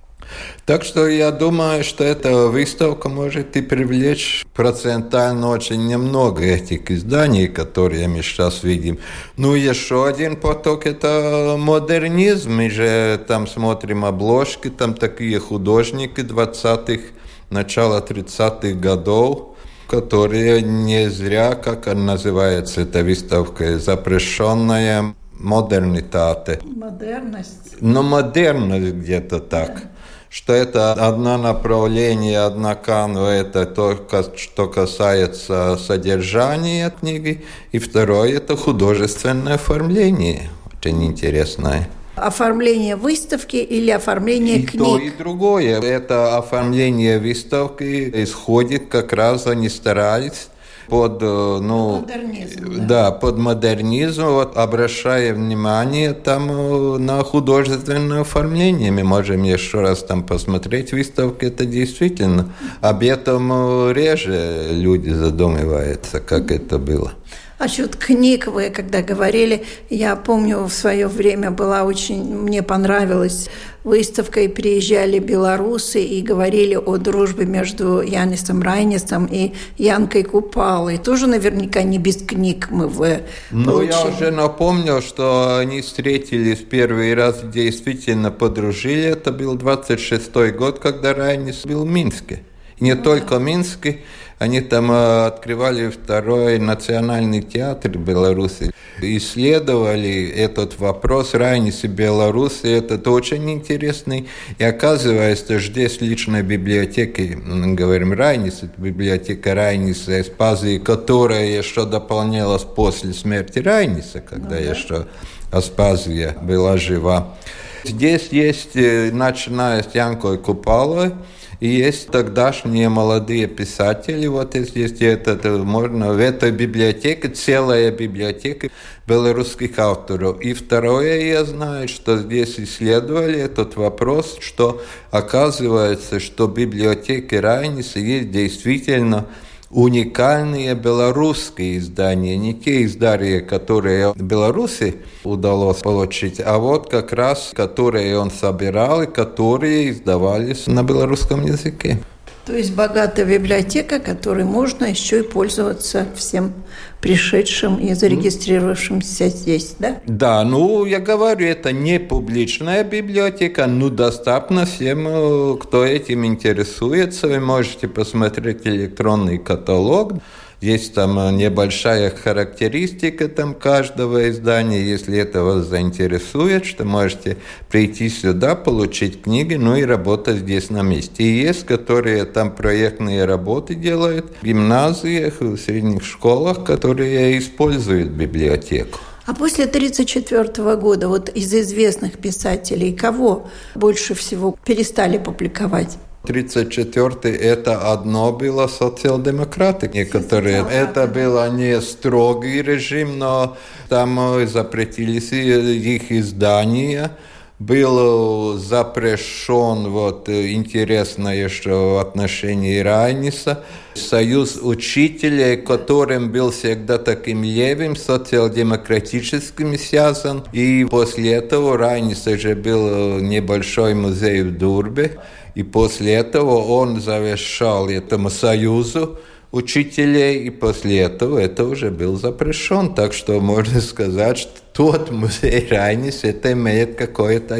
Так 0.67 0.85
что 0.85 1.09
я 1.09 1.31
думаю, 1.31 1.83
что 1.83 2.05
эта 2.05 2.47
выставка 2.47 3.09
может 3.09 3.57
и 3.57 3.63
привлечь 3.63 4.47
процентально 4.55 5.49
очень 5.49 5.87
немного 5.89 6.45
этих 6.45 6.91
изданий, 6.91 7.49
которые 7.49 8.07
мы 8.09 8.23
сейчас 8.23 8.63
видим. 8.63 8.99
Ну, 9.37 9.55
еще 9.55 10.07
один 10.07 10.37
поток– 10.37 10.87
это 10.87 11.57
модернизм. 11.59 12.53
Мы 12.53 12.71
же 12.71 13.21
там 13.27 13.47
смотрим 13.47 14.05
обложки, 14.05 14.69
там 14.69 14.95
такие 14.95 15.41
художники 15.41 16.21
20-х, 16.21 17.03
начала 17.51 18.01
30-х 18.01 18.79
годов, 18.79 19.57
которые 19.89 20.63
не 20.63 21.11
зря, 21.11 21.55
как 21.55 21.89
она 21.89 22.13
называется, 22.13 22.83
эта 22.83 23.03
выставка, 23.03 23.79
запрещенная 23.79 25.15
модернитате. 25.33 26.61
Модерность. 26.63 27.77
Но 27.81 28.03
модерность 28.03 28.95
где-то 28.95 29.41
так. 29.41 29.75
Да 29.75 29.90
что 30.31 30.53
это 30.53 30.93
одно 30.93 31.37
направление, 31.37 32.39
одна 32.39 32.77
канва, 32.77 33.35
это 33.35 33.67
только 33.67 34.25
что 34.37 34.69
касается 34.69 35.77
содержания 35.77 36.89
книги, 36.91 37.45
и 37.73 37.81
второе– 37.81 38.37
это 38.37 38.57
художественное 38.57 39.55
оформление, 39.55 40.49
очень 40.79 41.05
интересное. 41.05 41.89
Оформление 42.15 42.95
выставки 42.95 43.57
или 43.57 43.91
оформление 43.91 44.59
и 44.59 44.67
книг? 44.67 44.75
И 44.75 44.79
то, 44.79 44.99
и 44.99 45.11
другое. 45.11 45.81
Это 45.81 46.37
оформление 46.37 47.19
выставки 47.19 48.23
исходит 48.23 48.89
как 48.89 49.13
раз, 49.13 49.49
они 49.49 49.69
старались 49.69 50.49
под, 50.91 51.23
э, 51.23 51.59
ну, 51.63 52.01
модернизм, 52.01 52.75
да. 52.79 52.85
да, 52.85 53.11
под 53.13 53.39
модернизм, 53.39 54.25
вот, 54.25 54.57
обращая 54.57 55.33
внимание 55.33 56.13
там 56.13 56.51
э, 56.51 56.99
на 56.99 57.23
художественное 57.23 58.23
оформление. 58.23 58.91
Мы 58.91 59.05
можем 59.05 59.45
еще 59.45 59.81
раз 59.81 60.03
там 60.03 60.23
посмотреть 60.25 60.93
выставки, 60.93 61.47
это 61.47 61.65
действительно. 61.65 62.53
Об 62.81 63.03
этом 63.03 63.51
э, 63.53 63.93
реже 63.95 64.67
люди 64.71 65.11
задумываются, 65.11 66.21
как 66.21 66.51
это 66.51 66.79
было. 66.79 67.13
А 67.61 67.65
Насчет 67.65 67.95
книг 67.95 68.47
вы, 68.47 68.71
когда 68.71 69.03
говорили, 69.03 69.67
я 69.91 70.17
помню, 70.17 70.65
в 70.65 70.73
свое 70.73 71.09
время 71.09 71.51
была 71.51 71.85
очень, 71.85 72.35
мне 72.35 72.63
понравилась 72.63 73.51
выставка, 73.85 74.41
и 74.41 74.49
приезжали 74.49 75.19
белорусы 75.19 76.03
и 76.03 76.23
говорили 76.23 76.75
о 76.75 76.97
дружбе 76.97 77.45
между 77.45 78.01
Янисом 78.01 78.63
Райнисом 78.63 79.27
и 79.27 79.53
Янкой 79.77 80.23
Купалой. 80.23 80.97
Тоже 80.97 81.27
наверняка 81.27 81.83
не 81.83 81.99
без 81.99 82.17
книг 82.17 82.69
мы 82.71 82.89
в 82.89 83.21
Ну, 83.51 83.83
я 83.83 84.07
уже 84.07 84.31
напомнил, 84.31 85.03
что 85.03 85.59
они 85.59 85.83
встретились 85.83 86.61
первый 86.61 87.13
раз, 87.13 87.43
действительно 87.45 88.31
подружили. 88.31 89.03
Это 89.03 89.33
был 89.33 89.55
26-й 89.57 90.53
год, 90.53 90.79
когда 90.79 91.13
Райнис 91.13 91.67
был 91.67 91.85
в 91.85 91.89
Минске. 91.89 92.41
И 92.79 92.85
не 92.85 92.95
ну, 92.95 93.03
только 93.03 93.39
в 93.39 93.43
Минске, 93.43 94.01
они 94.41 94.63
там 94.63 94.91
э, 94.91 95.27
открывали 95.27 95.91
второй 95.91 96.59
национальный 96.59 97.43
театр 97.43 97.99
Беларуси, 97.99 98.73
исследовали 99.03 100.31
этот 100.31 100.79
вопрос 100.79 101.35
Райнисы 101.35 101.89
Беларуси. 101.89 102.79
Это 102.79 103.11
очень 103.11 103.51
интересный. 103.51 104.29
И 104.57 104.65
оказывается, 104.65 105.59
здесь 105.61 106.01
личной 106.01 106.43
библиотеки, 106.43 107.39
говорим 107.75 108.15
Райнис, 108.15 108.63
библиотека 108.79 109.55
Райниса 109.55 110.23
Эспазии, 110.23 110.79
которая 110.79 111.45
еще 111.45 111.85
дополнялась 111.85 112.63
после 112.65 113.13
смерти 113.13 113.59
Райниса, 113.59 114.23
когда 114.23 114.57
ну, 114.57 114.65
да. 114.65 114.71
еще 114.71 115.07
Аспазия 115.53 116.35
была 116.41 116.79
жива. 116.79 117.37
Здесь 117.85 118.29
есть, 118.31 118.75
э, 118.75 119.11
начиная 119.13 119.83
с 119.83 119.95
Янкой 119.95 120.39
Купалой, 120.39 121.13
и 121.61 121.69
есть 121.69 122.09
тогдашние 122.09 122.89
молодые 122.89 123.47
писатели, 123.47 124.27
вот 124.27 124.55
здесь 124.55 125.01
это, 125.01 125.51
можно, 125.59 126.15
в 126.15 126.19
этой 126.19 126.51
библиотеке, 126.51 127.29
целая 127.29 127.91
библиотека 127.91 128.71
белорусских 129.07 129.79
авторов. 129.79 130.41
И 130.41 130.55
второе, 130.55 131.21
я 131.21 131.45
знаю, 131.45 131.87
что 131.89 132.17
здесь 132.17 132.59
исследовали 132.59 133.39
этот 133.39 133.77
вопрос, 133.77 134.39
что 134.41 134.83
оказывается, 135.11 136.19
что 136.19 136.47
в 136.47 136.55
библиотеке 136.55 137.41
Райниса 137.41 137.99
есть 137.99 138.31
действительно 138.31 139.27
уникальные 139.71 140.75
белорусские 140.75 141.79
издания, 141.79 142.37
не 142.37 142.55
те 142.55 142.85
издания, 142.85 143.41
которые 143.41 144.13
в 144.13 144.23
Беларуси 144.23 144.97
удалось 145.25 145.79
получить, 145.79 146.41
а 146.45 146.59
вот 146.59 146.91
как 146.91 147.13
раз, 147.13 147.53
которые 147.55 148.19
он 148.19 148.31
собирал 148.31 149.03
и 149.03 149.07
которые 149.07 149.91
издавались 149.91 150.67
на 150.67 150.83
белорусском 150.83 151.45
языке. 151.45 152.01
То 152.47 152.57
есть 152.57 152.75
богатая 152.75 153.27
библиотека, 153.27 154.01
которой 154.01 154.45
можно 154.45 154.87
еще 154.87 155.21
и 155.21 155.23
пользоваться 155.23 156.07
всем 156.17 156.53
пришедшим 157.01 157.77
и 157.77 157.95
зарегистрировавшимся 157.95 159.29
здесь, 159.29 159.77
да? 159.79 160.01
Да, 160.07 160.45
ну, 160.45 160.85
я 160.85 161.01
говорю, 161.01 161.47
это 161.47 161.73
не 161.73 161.99
публичная 161.99 162.85
библиотека, 162.85 163.67
но 163.67 163.89
доступна 163.89 164.67
всем, 164.67 165.07
э, 165.09 165.57
кто 165.61 165.85
этим 165.85 166.27
интересуется. 166.27 167.29
Вы 167.29 167.41
можете 167.41 167.89
посмотреть 167.89 168.67
электронный 168.67 169.39
каталог. 169.39 170.15
Есть 170.61 170.93
там 170.93 171.19
э, 171.19 171.33
небольшая 171.33 172.11
характеристика 172.11 173.29
там 173.29 173.55
каждого 173.55 174.29
издания. 174.29 174.83
Если 174.83 175.17
это 175.17 175.43
вас 175.43 175.67
заинтересует, 175.67 176.67
что 176.67 176.85
можете 176.85 177.39
прийти 177.71 178.11
сюда, 178.11 178.55
получить 178.57 179.23
книги, 179.23 179.55
ну 179.55 179.77
и 179.77 179.85
работать 179.85 180.39
здесь 180.39 180.69
на 180.69 180.83
месте. 180.83 181.25
И 181.25 181.41
есть, 181.41 181.65
которые 181.65 182.27
там 182.27 182.55
проектные 182.55 183.25
работы 183.25 183.75
делают 183.75 184.27
в 184.43 184.45
гимназиях, 184.45 185.41
в 185.41 185.57
средних 185.57 186.05
школах, 186.05 186.63
которые 186.65 187.39
используют 187.39 188.11
библиотеку. 188.11 188.99
А 189.25 189.35
после 189.35 189.65
1934 189.65 190.77
года 190.77 191.09
вот 191.09 191.31
из 191.31 191.55
известных 191.55 192.19
писателей 192.19 192.93
кого 192.93 193.49
больше 193.75 194.15
всего 194.15 194.59
перестали 194.65 195.17
публиковать? 195.17 195.97
34 196.27 197.35
это 197.35 197.93
одно 197.93 198.33
было 198.33 198.67
социал-демократы 198.67 199.91
некоторые. 199.93 200.67
Это 200.71 201.07
было 201.07 201.49
не 201.51 201.81
строгий 201.81 202.63
режим, 202.63 203.19
но 203.19 203.57
там 203.89 204.47
запретились 204.47 205.33
их 205.33 206.13
издания. 206.13 207.13
Был 207.59 208.57
запрещен, 208.57 209.91
вот 209.91 210.31
интересно 210.31 211.29
еще 211.29 211.97
в 211.97 211.99
отношении 211.99 212.79
Райниса, 212.79 213.65
союз 213.95 214.59
учителей, 214.63 215.59
которым 215.59 216.33
был 216.33 216.53
всегда 216.53 216.97
таким 216.97 217.45
левым, 217.45 217.97
социал-демократическим 217.97 219.79
связан. 219.79 220.43
И 220.55 220.87
после 220.91 221.33
этого 221.33 221.77
Райниса 221.77 222.39
же 222.39 222.55
был 222.55 223.21
небольшой 223.21 223.93
музей 223.93 224.41
в 224.41 224.57
Дурбе. 224.57 225.19
И 225.55 225.63
после 225.63 226.15
этого 226.15 226.57
он 226.57 227.01
завещал 227.01 227.89
этому 227.89 228.31
союзу 228.31 229.19
учителей, 229.53 230.45
и 230.45 230.51
после 230.51 231.01
этого 231.01 231.39
это 231.39 231.65
уже 231.65 231.91
был 231.91 232.17
запрещен. 232.17 232.95
Так 232.95 233.13
что 233.13 233.41
можно 233.41 233.81
сказать, 233.81 234.39
что 234.39 234.61
тот 234.73 235.11
музей 235.11 235.67
Райнис 235.71 236.25
это 236.25 236.53
имеет 236.53 236.97
какое-то 236.97 237.59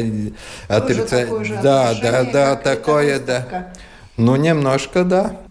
отрицание. 0.67 1.61
Да, 1.61 1.93
да, 2.01 2.23
да, 2.23 2.55
такое, 2.55 3.19
да. 3.19 3.73
Ну, 4.17 4.35
немножко, 4.35 5.03
да. 5.03 5.41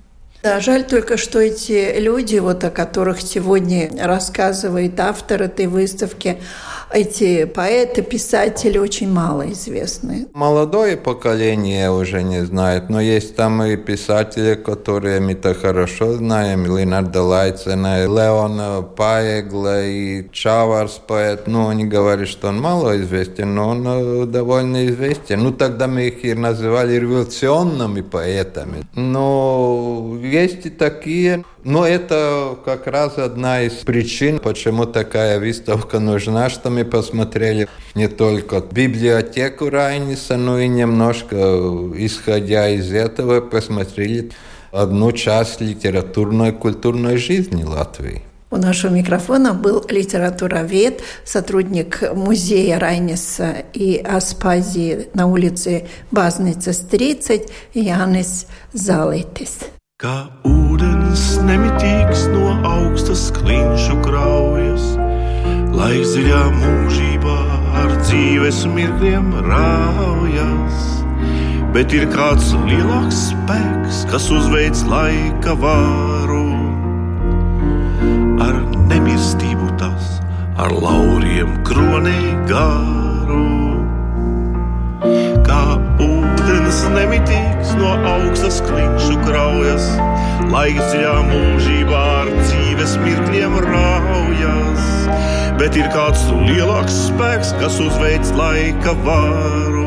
Да, 0.42 0.59
жаль 0.61 0.87
только, 0.87 1.18
что 1.18 1.38
эти 1.38 1.98
люди, 1.98 2.38
вот 2.38 2.64
о 2.64 2.70
которых 2.70 3.20
сегодня 3.20 3.90
рассказывает 4.00 4.98
автор 4.98 5.42
этой 5.42 5.66
выставки, 5.66 6.38
эти 6.92 7.44
поэты, 7.44 8.03
писатели 8.03 8.79
очень 8.79 9.12
мало 9.12 9.53
известны. 9.53 10.26
Молодое 10.33 10.96
поколение 10.96 11.90
уже 11.90 12.22
не 12.22 12.44
знает, 12.44 12.88
но 12.88 13.00
есть 13.00 13.37
там 13.37 13.62
и 13.62 13.76
писатели, 13.76 14.55
которые 14.55 15.20
мы-то 15.20 15.55
хорошо 15.55 16.14
знаем, 16.14 16.64
Леонардо 16.64 17.22
Лайцена, 17.22 18.07
Леон 18.07 18.87
Паегла 18.96 19.85
и 19.85 20.31
Чаварс 20.33 21.00
поэт. 21.07 21.46
Ну, 21.46 21.68
они 21.68 21.85
говорят, 21.85 22.29
что 22.29 22.48
он 22.48 22.61
мало 22.61 23.00
известен, 23.00 23.55
но 23.55 23.68
он 23.68 23.87
э, 23.87 24.26
довольно 24.26 24.87
известен. 24.88 25.42
Ну, 25.42 25.53
тогда 25.53 25.87
мы 25.87 26.09
их 26.09 26.24
и 26.24 26.35
называли 26.35 26.94
революционными 26.94 28.00
поэтами. 28.00 28.85
Но 28.94 30.18
есть 30.31 30.66
и 30.66 30.71
такие. 30.71 31.45
Но 31.64 31.87
это 31.87 32.57
как 32.64 32.87
раз 32.87 33.19
одна 33.19 33.62
из 33.62 33.73
причин, 33.73 34.38
почему 34.38 34.87
такая 34.87 35.38
выставка 35.38 35.99
нужна, 35.99 36.49
что 36.49 36.71
мы 36.71 36.85
посмотрели 36.85 37.69
не 37.95 38.09
только 38.09 38.61
библиотеку 38.61 39.69
Райниса, 39.69 40.37
но 40.37 40.59
и 40.59 40.69
немножко, 40.69 41.37
исходя 41.97 42.69
из 42.69 42.93
этого, 42.93 43.40
посмотрели 43.40 44.31
одну 44.73 45.12
часть 45.12 45.61
литературной 45.61 46.51
и 46.51 46.53
культурной 46.53 47.16
жизни 47.16 47.64
Латвии. 47.64 48.23
У 48.53 48.57
нашего 48.57 48.93
микрофона 48.93 49.55
был 49.55 49.85
литературовед, 49.88 51.03
сотрудник 51.25 52.03
музея 52.12 52.81
Райниса 52.81 53.62
и 53.73 53.97
Аспазии 53.97 55.09
на 55.14 55.27
улице 55.29 55.87
Базница, 56.11 56.73
30, 56.75 57.49
Янис 57.75 58.47
Залитис. 58.73 59.59
Kā 60.01 60.31
ūdens 60.49 61.23
nemitīgs 61.45 62.23
no 62.33 62.55
augstas 62.65 63.27
klinšu 63.37 63.99
kraujas, 64.01 64.87
lai 65.77 65.99
dziļā 65.99 66.39
mūžībā 66.55 67.35
ar 67.83 67.93
dzīves 67.99 68.63
mirkļiem 68.79 69.29
raujas. 69.45 70.81
Bet 71.77 71.93
ir 71.93 72.09
kāds 72.17 72.49
lielāks 72.65 73.27
spēks, 73.27 74.01
kas 74.09 74.33
uzveic 74.33 74.81
laika 74.89 75.53
vāru. 75.61 76.49
Ar 78.41 78.57
nemirstību 78.89 79.69
tas, 79.85 80.15
ar 80.57 80.73
lauriem 80.81 81.59
kronē 81.69 82.21
garu. 82.49 83.60
Kā 85.01 85.79
ūdens 86.05 86.81
nemitīgs 86.93 87.71
no 87.79 87.95
augstas 88.05 88.59
klinšu 88.67 89.15
kraujas, 89.25 89.87
laiks 90.53 90.91
dziļā 90.91 91.15
mūžībā 91.31 92.01
ar 92.19 92.33
dzīves 92.43 92.99
mirkļiem 93.01 93.57
raujas. 93.65 94.91
Bet 95.61 95.79
ir 95.81 95.89
kāds 95.95 96.27
lielāks 96.45 96.99
spēks, 97.07 97.55
kas 97.63 97.79
uzveic 97.81 98.29
laika 98.37 98.93
varu. 99.07 99.87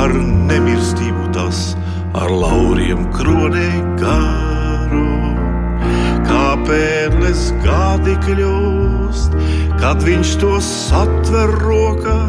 Ar 0.00 0.16
nemirstību 0.48 1.28
tas, 1.36 1.74
ar 2.16 2.32
lauriem 2.32 3.04
kronē 3.12 3.68
garu. 4.00 5.04
Kā 6.24 6.46
pērles 6.64 7.50
gadi 7.60 8.16
kļūst, 8.24 9.36
kad 9.76 10.00
viņš 10.08 10.36
to 10.40 10.56
satver 10.64 11.52
rokā 11.60 12.20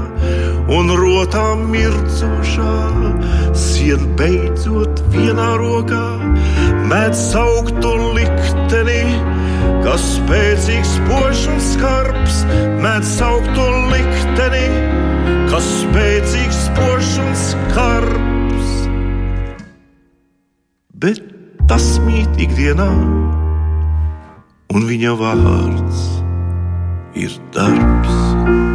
un 0.67 0.91
rotā 0.99 1.55
mircošā, 1.59 2.73
sien 3.55 4.03
beidzot 4.19 4.99
vienā 5.13 5.53
rokā, 5.61 6.03
met 6.89 7.15
sauktu 7.15 7.93
likteni, 8.17 9.03
kas 9.85 10.03
spēcīgs 10.17 10.97
un 11.53 11.61
skarbs, 11.63 12.43
met 12.83 13.07
sauktu 13.07 13.67
likteni, 13.93 14.65
kas 15.51 15.71
spēcīgs 15.83 16.61
un 17.23 17.33
skarbs. 17.47 18.75
Bet 20.91 21.23
tas 21.69 21.95
mīt 22.03 22.39
ikdienā, 22.43 22.91
un 24.75 24.87
viņa 24.91 25.15
vārds 25.19 26.07
ir 27.15 27.39
darbs 27.55 28.66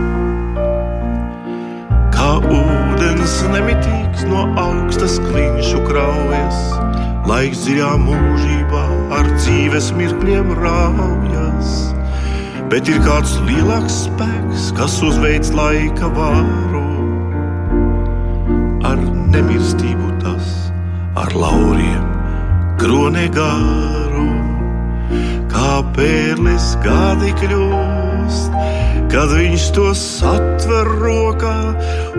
ūdens 2.40 3.35
nemitīgs 3.53 4.25
no 4.31 4.45
augstas 4.61 5.18
kliņšu 5.27 5.83
kraujas. 5.88 6.61
Laiks 7.29 7.64
dziļā 7.64 7.90
mūžībā 8.03 8.85
ar 9.18 9.29
dzīves 9.37 9.92
mirkļiem 9.99 10.53
raujas. 10.59 11.75
Bet 12.73 12.88
ir 12.88 13.03
kāds 13.05 13.35
lielāks 13.47 14.05
spēks, 14.07 14.71
kas 14.79 14.97
uzveic 15.05 15.51
laika 15.57 16.09
vāru. 16.16 16.87
Ar 18.88 19.03
nemirstību 19.35 20.14
tas, 20.23 20.49
ar 21.18 21.37
lauriem 21.37 22.09
kronē 22.81 23.29
garu, 23.35 24.31
kā 25.53 25.75
pērles 25.95 26.73
gadi 26.83 27.31
kļūst 27.38 28.57
kad 29.12 29.29
viņš 29.29 29.64
to 29.77 29.90
satver 29.96 30.88
rokā 31.03 31.57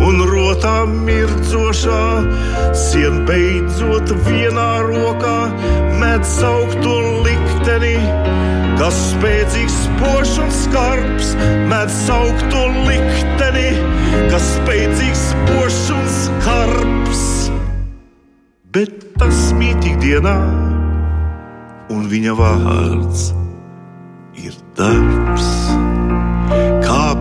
un 0.05 0.19
rotā 0.29 0.83
mirdzošā, 0.85 2.01
sien 2.77 3.23
beidzot 3.25 4.13
vienā 4.27 4.69
rokā 4.85 5.37
met 6.01 6.25
saukto 6.27 6.93
likteni. 7.25 7.97
Kas 8.77 8.97
spēcīgs, 9.13 9.73
spožs 9.85 10.33
un 10.43 10.51
skarbs, 10.53 11.33
met 11.71 11.93
saukto 11.93 12.65
likteni, 12.89 13.69
kas 14.33 14.49
spēcīgs, 14.57 15.23
spožs 15.31 15.81
un 15.93 16.03
skarbs. 16.17 17.23
Bet 18.73 19.07
tas 19.21 19.49
mīt 19.57 19.89
ikdienā, 19.93 20.35
un 21.93 22.05
viņa 22.11 22.37
vārds 22.41 23.31
ir 24.41 24.57
darbs. 24.77 25.92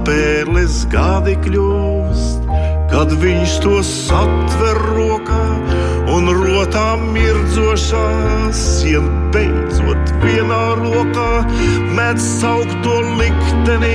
Pērles 0.03 0.81
gadi 0.91 1.37
kļūst, 1.45 2.49
kad 2.91 3.13
viņš 3.23 3.53
to 3.63 3.77
satver 3.87 4.81
rokā 4.97 5.45
un 6.11 6.27
rotā 6.35 6.97
mirdzošās, 6.99 8.59
sien 8.81 9.07
beidzot 9.35 10.11
vienā 10.25 10.65
rokā 10.81 11.45
met 11.95 12.19
saukto 12.19 12.97
likteni, 13.21 13.95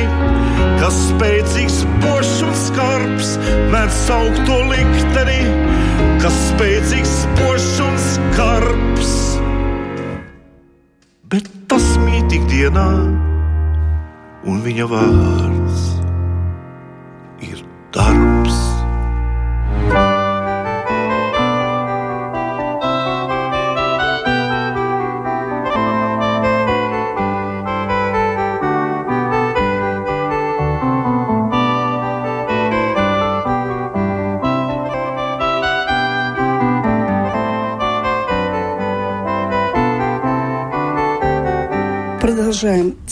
kas 0.80 0.96
spēcīgs, 1.10 1.82
pošs 2.06 2.40
un 2.48 2.56
skarbs, 2.64 3.36
met 3.76 3.92
saukto 3.92 4.62
likteni, 4.72 5.42
kas 6.24 6.40
spēcīgs, 6.54 7.18
pošs 7.42 7.70
un 7.84 8.02
skarbs. 8.06 9.14
Bet 11.28 11.52
tas 11.68 11.92
mīt 12.08 12.40
ikdienā, 12.40 12.90
un 14.48 14.64
viņa 14.64 14.92
vārds 14.96 15.97
darbs. 17.98 18.67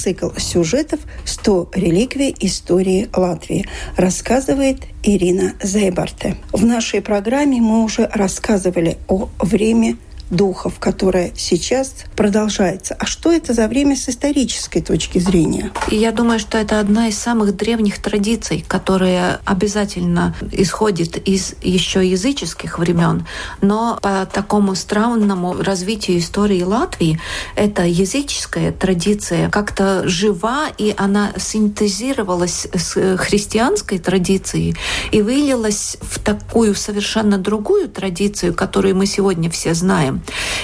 Цикл 0.06 0.30
сюжетов 0.38 1.00
«100 1.26 1.70
реликвий 1.74 2.36
истории 2.39 3.10
Латвии», 3.15 3.65
рассказывает 3.98 4.84
Ирина 5.02 5.56
Зейбарте. 5.63 6.38
В 6.54 6.63
нашей 6.63 7.02
программе 7.02 7.60
мы 7.60 7.84
уже 7.84 8.08
рассказывали 8.13 8.98
о 9.08 9.30
время 9.39 9.98
духов, 10.29 10.79
которое 10.79 11.31
сейчас 11.35 11.93
продолжается. 12.15 12.95
А 12.99 13.05
что 13.05 13.31
это 13.31 13.53
за 13.53 13.67
время 13.67 13.95
с 13.95 14.09
исторической 14.09 14.81
точки 14.81 15.19
зрения? 15.19 15.71
Я 15.89 16.11
думаю, 16.11 16.39
что 16.39 16.57
это 16.57 16.79
одна 16.79 17.07
из 17.07 17.17
самых 17.17 17.55
древних 17.55 18.01
традиций, 18.01 18.65
которая 18.67 19.39
обязательно 19.45 20.35
исходит 20.51 21.17
из 21.27 21.55
еще 21.61 22.07
языческих 22.07 22.79
времен. 22.79 23.25
Но 23.61 23.99
по 24.01 24.25
такому 24.25 24.75
странному 24.75 25.61
развитию 25.61 26.19
истории 26.19 26.63
Латвии 26.63 27.19
эта 27.55 27.83
языческая 27.83 28.71
традиция 28.71 29.49
как-то 29.49 30.07
жива, 30.07 30.67
и 30.77 30.93
она 30.97 31.33
синтезировалась 31.38 32.67
с 32.73 33.17
христианской 33.17 33.99
традицией 33.99 34.75
и 35.11 35.21
вылилась 35.21 35.97
в 36.01 36.19
такую 36.19 36.75
совершенно 36.75 37.38
другую 37.38 37.89
традицию, 37.89 38.53
которую 38.53 38.95
мы 38.95 39.05
сегодня 39.05 39.49
все 39.49 39.73
знаем. 39.73 40.14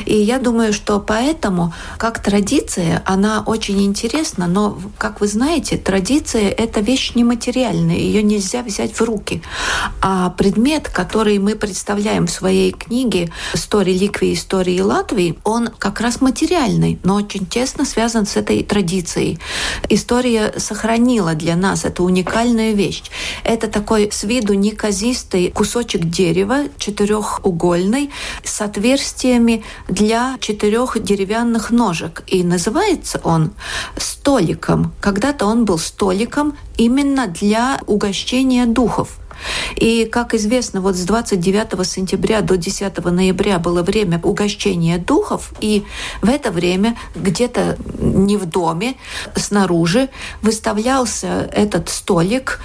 И 0.05 0.15
я 0.15 0.39
думаю, 0.39 0.73
что 0.73 0.99
поэтому, 0.99 1.73
как 1.97 2.21
традиция, 2.21 3.03
она 3.05 3.43
очень 3.45 3.81
интересна, 3.83 4.47
но, 4.47 4.77
как 4.97 5.21
вы 5.21 5.27
знаете, 5.27 5.77
традиция— 5.77 6.49
это 6.57 6.79
вещь 6.79 7.13
нематериальная, 7.15 7.97
ее 7.97 8.23
нельзя 8.23 8.63
взять 8.63 8.93
в 8.93 9.01
руки. 9.01 9.41
А 10.01 10.29
предмет, 10.29 10.89
который 10.89 11.39
мы 11.39 11.55
представляем 11.55 12.27
в 12.27 12.31
своей 12.31 12.71
книге 12.71 13.31
«100 13.53 13.83
реликвий 13.83 14.33
истории 14.33 14.79
Латвии», 14.79 15.37
он 15.43 15.69
как 15.77 16.01
раз 16.01 16.21
материальный, 16.21 16.99
но 17.03 17.15
очень 17.15 17.45
тесно 17.45 17.85
связан 17.85 18.25
с 18.25 18.35
этой 18.35 18.63
традицией. 18.63 19.39
История 19.89 20.53
сохранила 20.57 21.35
для 21.35 21.55
нас 21.55 21.85
эту 21.85 22.03
уникальную 22.03 22.75
вещь. 22.75 23.03
Это 23.43 23.67
такой 23.67 24.09
с 24.11 24.23
виду 24.23 24.53
неказистый 24.53 25.51
кусочек 25.51 26.05
дерева, 26.05 26.65
четырехугольный, 26.77 28.11
с 28.43 28.61
отверстиями 28.61 29.40
формами 29.41 29.63
для 29.87 30.37
четырех 30.39 31.01
деревянных 31.01 31.71
ножек. 31.71 32.23
И 32.27 32.43
называется 32.43 33.19
он 33.23 33.51
столиком. 33.97 34.93
Когда-то 35.01 35.45
он 35.45 35.65
был 35.65 35.77
столиком 35.77 36.53
именно 36.77 37.27
для 37.27 37.79
угощения 37.87 38.65
духов. 38.65 39.17
И, 39.75 40.05
как 40.05 40.35
известно, 40.35 40.81
вот 40.81 40.95
с 40.95 41.03
29 41.03 41.87
сентября 41.87 42.41
до 42.41 42.57
10 42.57 43.03
ноября 43.05 43.57
было 43.57 43.81
время 43.81 44.19
угощения 44.23 44.99
духов, 44.99 45.53
и 45.61 45.83
в 46.21 46.29
это 46.29 46.51
время 46.51 46.95
где-то 47.15 47.77
не 47.99 48.37
в 48.37 48.45
доме, 48.45 48.93
снаружи 49.35 50.09
выставлялся 50.43 51.49
этот 51.51 51.89
столик 51.89 52.59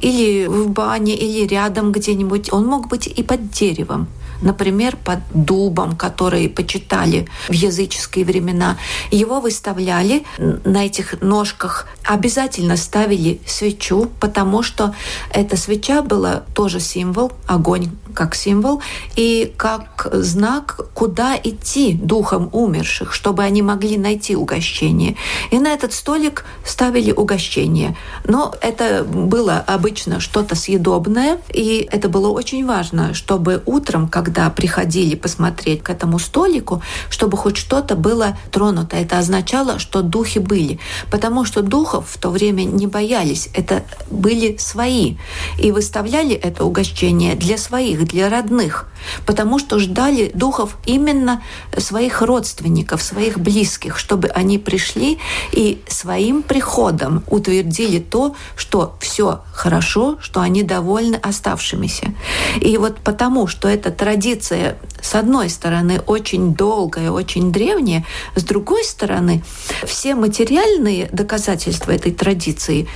или 0.00 0.46
в 0.46 0.70
бане, 0.70 1.14
или 1.14 1.46
рядом 1.46 1.92
где-нибудь. 1.92 2.52
Он 2.52 2.66
мог 2.66 2.88
быть 2.88 3.06
и 3.06 3.22
под 3.22 3.50
деревом 3.50 4.06
например, 4.40 4.96
под 4.96 5.20
дубом, 5.32 5.96
который 5.96 6.48
почитали 6.48 7.26
в 7.48 7.52
языческие 7.52 8.24
времена. 8.24 8.76
Его 9.10 9.40
выставляли 9.40 10.24
на 10.38 10.86
этих 10.86 11.20
ножках, 11.20 11.86
обязательно 12.04 12.76
ставили 12.76 13.40
свечу, 13.46 14.10
потому 14.20 14.62
что 14.62 14.94
эта 15.30 15.56
свеча 15.56 16.02
была 16.02 16.42
тоже 16.54 16.80
символ, 16.80 17.32
огонь 17.46 17.90
как 18.14 18.34
символ, 18.34 18.80
и 19.16 19.52
как 19.56 20.08
знак, 20.12 20.80
куда 20.94 21.36
идти 21.36 21.92
духом 21.92 22.48
умерших, 22.52 23.12
чтобы 23.12 23.42
они 23.42 23.62
могли 23.62 23.98
найти 23.98 24.36
угощение. 24.36 25.16
И 25.50 25.58
на 25.58 25.72
этот 25.72 25.92
столик 25.92 26.44
ставили 26.64 27.12
угощение. 27.12 27.96
Но 28.26 28.54
это 28.60 29.04
было 29.04 29.58
обычно 29.66 30.20
что-то 30.20 30.54
съедобное, 30.54 31.38
и 31.52 31.86
это 31.90 32.08
было 32.08 32.28
очень 32.28 32.66
важно, 32.66 33.14
чтобы 33.14 33.62
утром, 33.66 34.08
когда 34.08 34.48
приходили 34.50 35.14
посмотреть 35.14 35.82
к 35.82 35.90
этому 35.90 36.18
столику, 36.18 36.82
чтобы 37.10 37.36
хоть 37.36 37.56
что-то 37.56 37.96
было 37.96 38.38
тронуто. 38.50 38.96
Это 38.96 39.18
означало, 39.18 39.78
что 39.78 40.02
духи 40.02 40.38
были. 40.38 40.78
Потому 41.10 41.44
что 41.44 41.62
духов 41.62 42.06
в 42.08 42.18
то 42.18 42.30
время 42.30 42.62
не 42.64 42.86
боялись. 42.86 43.48
Это 43.54 43.84
были 44.10 44.56
свои. 44.58 45.16
И 45.58 45.72
выставляли 45.72 46.34
это 46.34 46.64
угощение 46.64 47.34
для 47.34 47.58
своих, 47.58 48.03
для 48.04 48.28
родных. 48.28 48.86
Потому 49.26 49.58
что 49.58 49.78
ждали 49.78 50.30
духов 50.34 50.78
именно 50.86 51.42
своих 51.76 52.22
родственников, 52.22 53.02
своих 53.02 53.38
близких, 53.38 53.98
чтобы 53.98 54.28
они 54.28 54.58
пришли 54.58 55.18
и 55.52 55.82
своим 55.88 56.42
приходом 56.42 57.22
утвердили 57.28 57.98
то, 57.98 58.34
что 58.56 58.96
все 59.00 59.42
хорошо, 59.52 60.16
что 60.20 60.40
они 60.40 60.62
довольны 60.62 61.16
оставшимися. 61.16 62.14
И 62.60 62.78
вот 62.78 62.98
потому, 62.98 63.46
что 63.46 63.68
традиция 63.90 63.90
традиция, 63.90 64.76
с 65.02 65.14
одной 65.14 65.50
стороны, 65.50 66.00
очень 66.06 66.54
долгая, 66.54 67.10
очень 67.10 67.52
древняя, 67.52 68.04
с 68.36 68.42
другой 68.42 68.84
стороны, 68.84 69.42
все 69.84 70.14
материальные 70.14 71.08
доказательства 71.12 71.92
этой 71.92 72.12
традиции 72.12 72.88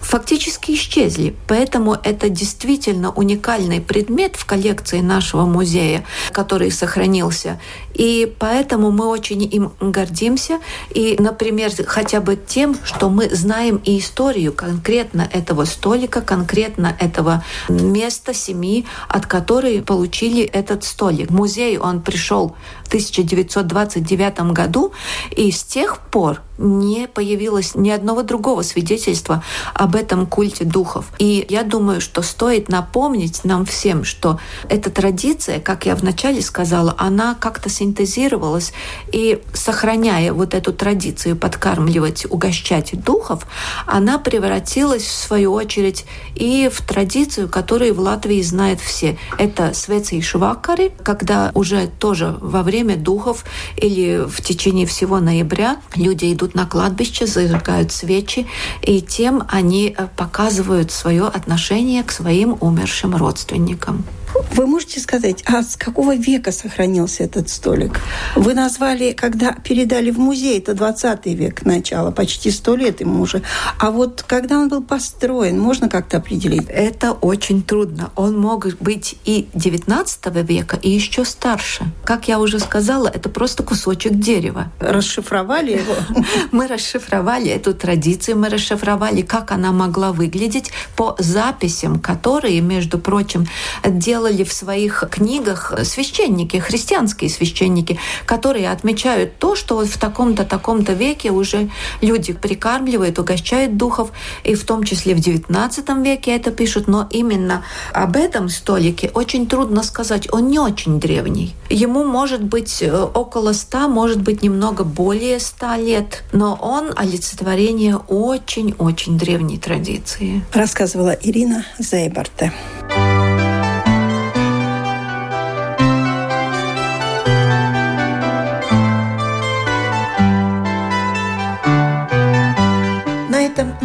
фактически 0.00 0.72
исчезли. 0.72 1.34
Поэтому 1.46 1.96
это 2.02 2.28
действительно 2.28 3.10
уникальный 3.10 3.80
предмет 3.80 4.36
в 4.36 4.44
коллекции 4.44 5.00
нашего 5.00 5.44
музея, 5.44 6.04
который 6.32 6.70
сохранился. 6.70 7.60
И 7.96 8.32
поэтому 8.38 8.90
мы 8.90 9.06
очень 9.06 9.42
им 9.42 9.72
гордимся. 9.80 10.60
И, 10.90 11.16
например, 11.18 11.70
хотя 11.86 12.20
бы 12.20 12.36
тем, 12.36 12.76
что 12.84 13.08
мы 13.08 13.28
знаем 13.30 13.80
и 13.84 13.98
историю 13.98 14.52
конкретно 14.52 15.28
этого 15.32 15.64
столика, 15.64 16.20
конкретно 16.20 16.94
этого 17.00 17.42
места 17.68 18.34
семьи, 18.34 18.84
от 19.08 19.26
которой 19.26 19.80
получили 19.82 20.42
этот 20.42 20.84
столик. 20.84 21.30
В 21.30 21.34
музей 21.34 21.78
он 21.78 22.02
пришел 22.02 22.54
в 22.84 22.88
1929 22.88 24.52
году, 24.52 24.92
и 25.30 25.50
с 25.50 25.64
тех 25.64 25.98
пор 25.98 26.42
не 26.58 27.06
появилось 27.08 27.74
ни 27.74 27.90
одного 27.90 28.22
другого 28.22 28.62
свидетельства 28.62 29.42
об 29.74 29.94
этом 29.94 30.26
культе 30.26 30.64
духов. 30.64 31.06
И 31.18 31.46
я 31.48 31.62
думаю, 31.62 32.00
что 32.00 32.22
стоит 32.22 32.68
напомнить 32.68 33.44
нам 33.44 33.66
всем, 33.66 34.04
что 34.04 34.40
эта 34.68 34.90
традиция, 34.90 35.60
как 35.60 35.86
я 35.86 35.94
вначале 35.94 36.40
сказала, 36.42 36.94
она 36.98 37.34
как-то 37.34 37.68
синтезировалась, 37.86 38.72
и 39.12 39.42
сохраняя 39.52 40.32
вот 40.32 40.54
эту 40.54 40.72
традицию 40.72 41.36
подкармливать, 41.36 42.26
угощать 42.28 43.00
духов, 43.02 43.46
она 43.86 44.18
превратилась 44.18 45.04
в 45.04 45.12
свою 45.12 45.52
очередь 45.52 46.04
и 46.34 46.68
в 46.72 46.82
традицию, 46.82 47.48
которую 47.48 47.94
в 47.94 48.00
Латвии 48.00 48.42
знают 48.42 48.80
все. 48.80 49.18
Это 49.38 49.72
свецы 49.74 50.16
и 50.16 50.22
швакары, 50.22 50.92
когда 51.02 51.50
уже 51.54 51.88
тоже 51.98 52.36
во 52.40 52.62
время 52.62 52.96
духов 52.96 53.44
или 53.76 54.24
в 54.26 54.42
течение 54.42 54.86
всего 54.86 55.20
ноября 55.20 55.76
люди 55.94 56.32
идут 56.32 56.54
на 56.54 56.66
кладбище, 56.66 57.26
зажигают 57.26 57.92
свечи, 57.92 58.46
и 58.82 59.00
тем 59.00 59.44
они 59.48 59.94
э, 59.96 60.08
показывают 60.16 60.90
свое 60.90 61.26
отношение 61.26 62.02
к 62.02 62.10
своим 62.10 62.56
умершим 62.60 63.14
родственникам. 63.16 64.04
Вы 64.52 64.66
можете 64.66 65.00
сказать, 65.00 65.42
а 65.46 65.62
с 65.62 65.76
какого 65.76 66.14
века 66.14 66.52
сохранился 66.52 67.24
этот 67.24 67.48
столик? 67.48 68.00
Вы 68.34 68.54
назвали, 68.54 69.12
когда 69.12 69.52
передали 69.52 70.10
в 70.10 70.18
музей, 70.18 70.58
это 70.58 70.74
20 70.74 71.26
век 71.26 71.64
начало, 71.64 72.10
почти 72.10 72.50
сто 72.50 72.76
лет 72.76 73.00
ему 73.00 73.22
уже. 73.22 73.42
А 73.78 73.90
вот 73.90 74.24
когда 74.26 74.58
он 74.58 74.68
был 74.68 74.82
построен, 74.82 75.58
можно 75.58 75.88
как-то 75.88 76.18
определить? 76.18 76.66
Это 76.68 77.12
очень 77.12 77.62
трудно. 77.62 78.10
Он 78.16 78.38
мог 78.38 78.66
быть 78.80 79.16
и 79.24 79.48
19 79.54 80.26
века, 80.48 80.78
и 80.80 80.90
еще 80.90 81.24
старше. 81.24 81.84
Как 82.04 82.28
я 82.28 82.38
уже 82.38 82.58
сказала, 82.58 83.08
это 83.08 83.28
просто 83.28 83.62
кусочек 83.62 84.14
дерева. 84.14 84.70
Расшифровали 84.80 85.72
его? 85.72 85.94
Мы 86.52 86.66
расшифровали 86.66 87.48
эту 87.50 87.74
традицию, 87.74 88.38
мы 88.38 88.48
расшифровали, 88.48 89.22
как 89.22 89.52
она 89.52 89.72
могла 89.72 90.12
выглядеть 90.12 90.70
по 90.96 91.14
записям, 91.18 91.98
которые, 91.98 92.60
между 92.60 92.98
прочим, 92.98 93.46
делали 93.84 94.25
в 94.26 94.52
своих 94.52 95.04
книгах 95.10 95.72
священники, 95.84 96.56
христианские 96.58 97.30
священники, 97.30 97.98
которые 98.24 98.70
отмечают 98.70 99.38
то, 99.38 99.56
что 99.56 99.76
вот 99.76 99.88
в 99.88 99.98
таком-то, 99.98 100.44
таком-то 100.44 100.92
веке 100.92 101.30
уже 101.30 101.70
люди 102.00 102.32
прикармливают, 102.32 103.18
угощают 103.18 103.76
духов, 103.76 104.10
и 104.44 104.54
в 104.54 104.64
том 104.64 104.84
числе 104.84 105.14
в 105.14 105.18
XIX 105.18 106.02
веке 106.02 106.32
это 106.34 106.50
пишут, 106.50 106.88
но 106.88 107.06
именно 107.10 107.64
об 107.92 108.16
этом 108.16 108.48
столике 108.48 109.10
очень 109.14 109.46
трудно 109.46 109.82
сказать, 109.82 110.32
он 110.32 110.48
не 110.48 110.58
очень 110.58 111.00
древний. 111.00 111.54
Ему 111.70 112.04
может 112.04 112.42
быть 112.42 112.82
около 113.14 113.52
ста, 113.52 113.88
может 113.88 114.20
быть 114.20 114.42
немного 114.42 114.84
более 114.84 115.40
ста 115.40 115.76
лет, 115.76 116.24
но 116.32 116.54
он 116.54 116.92
олицетворение 116.96 117.96
очень-очень 117.96 119.18
древней 119.18 119.58
традиции. 119.58 120.44
Рассказывала 120.52 121.10
Ирина 121.10 121.64
Зейбарте. 121.78 122.52
На 122.88 122.94
этом 122.94 123.15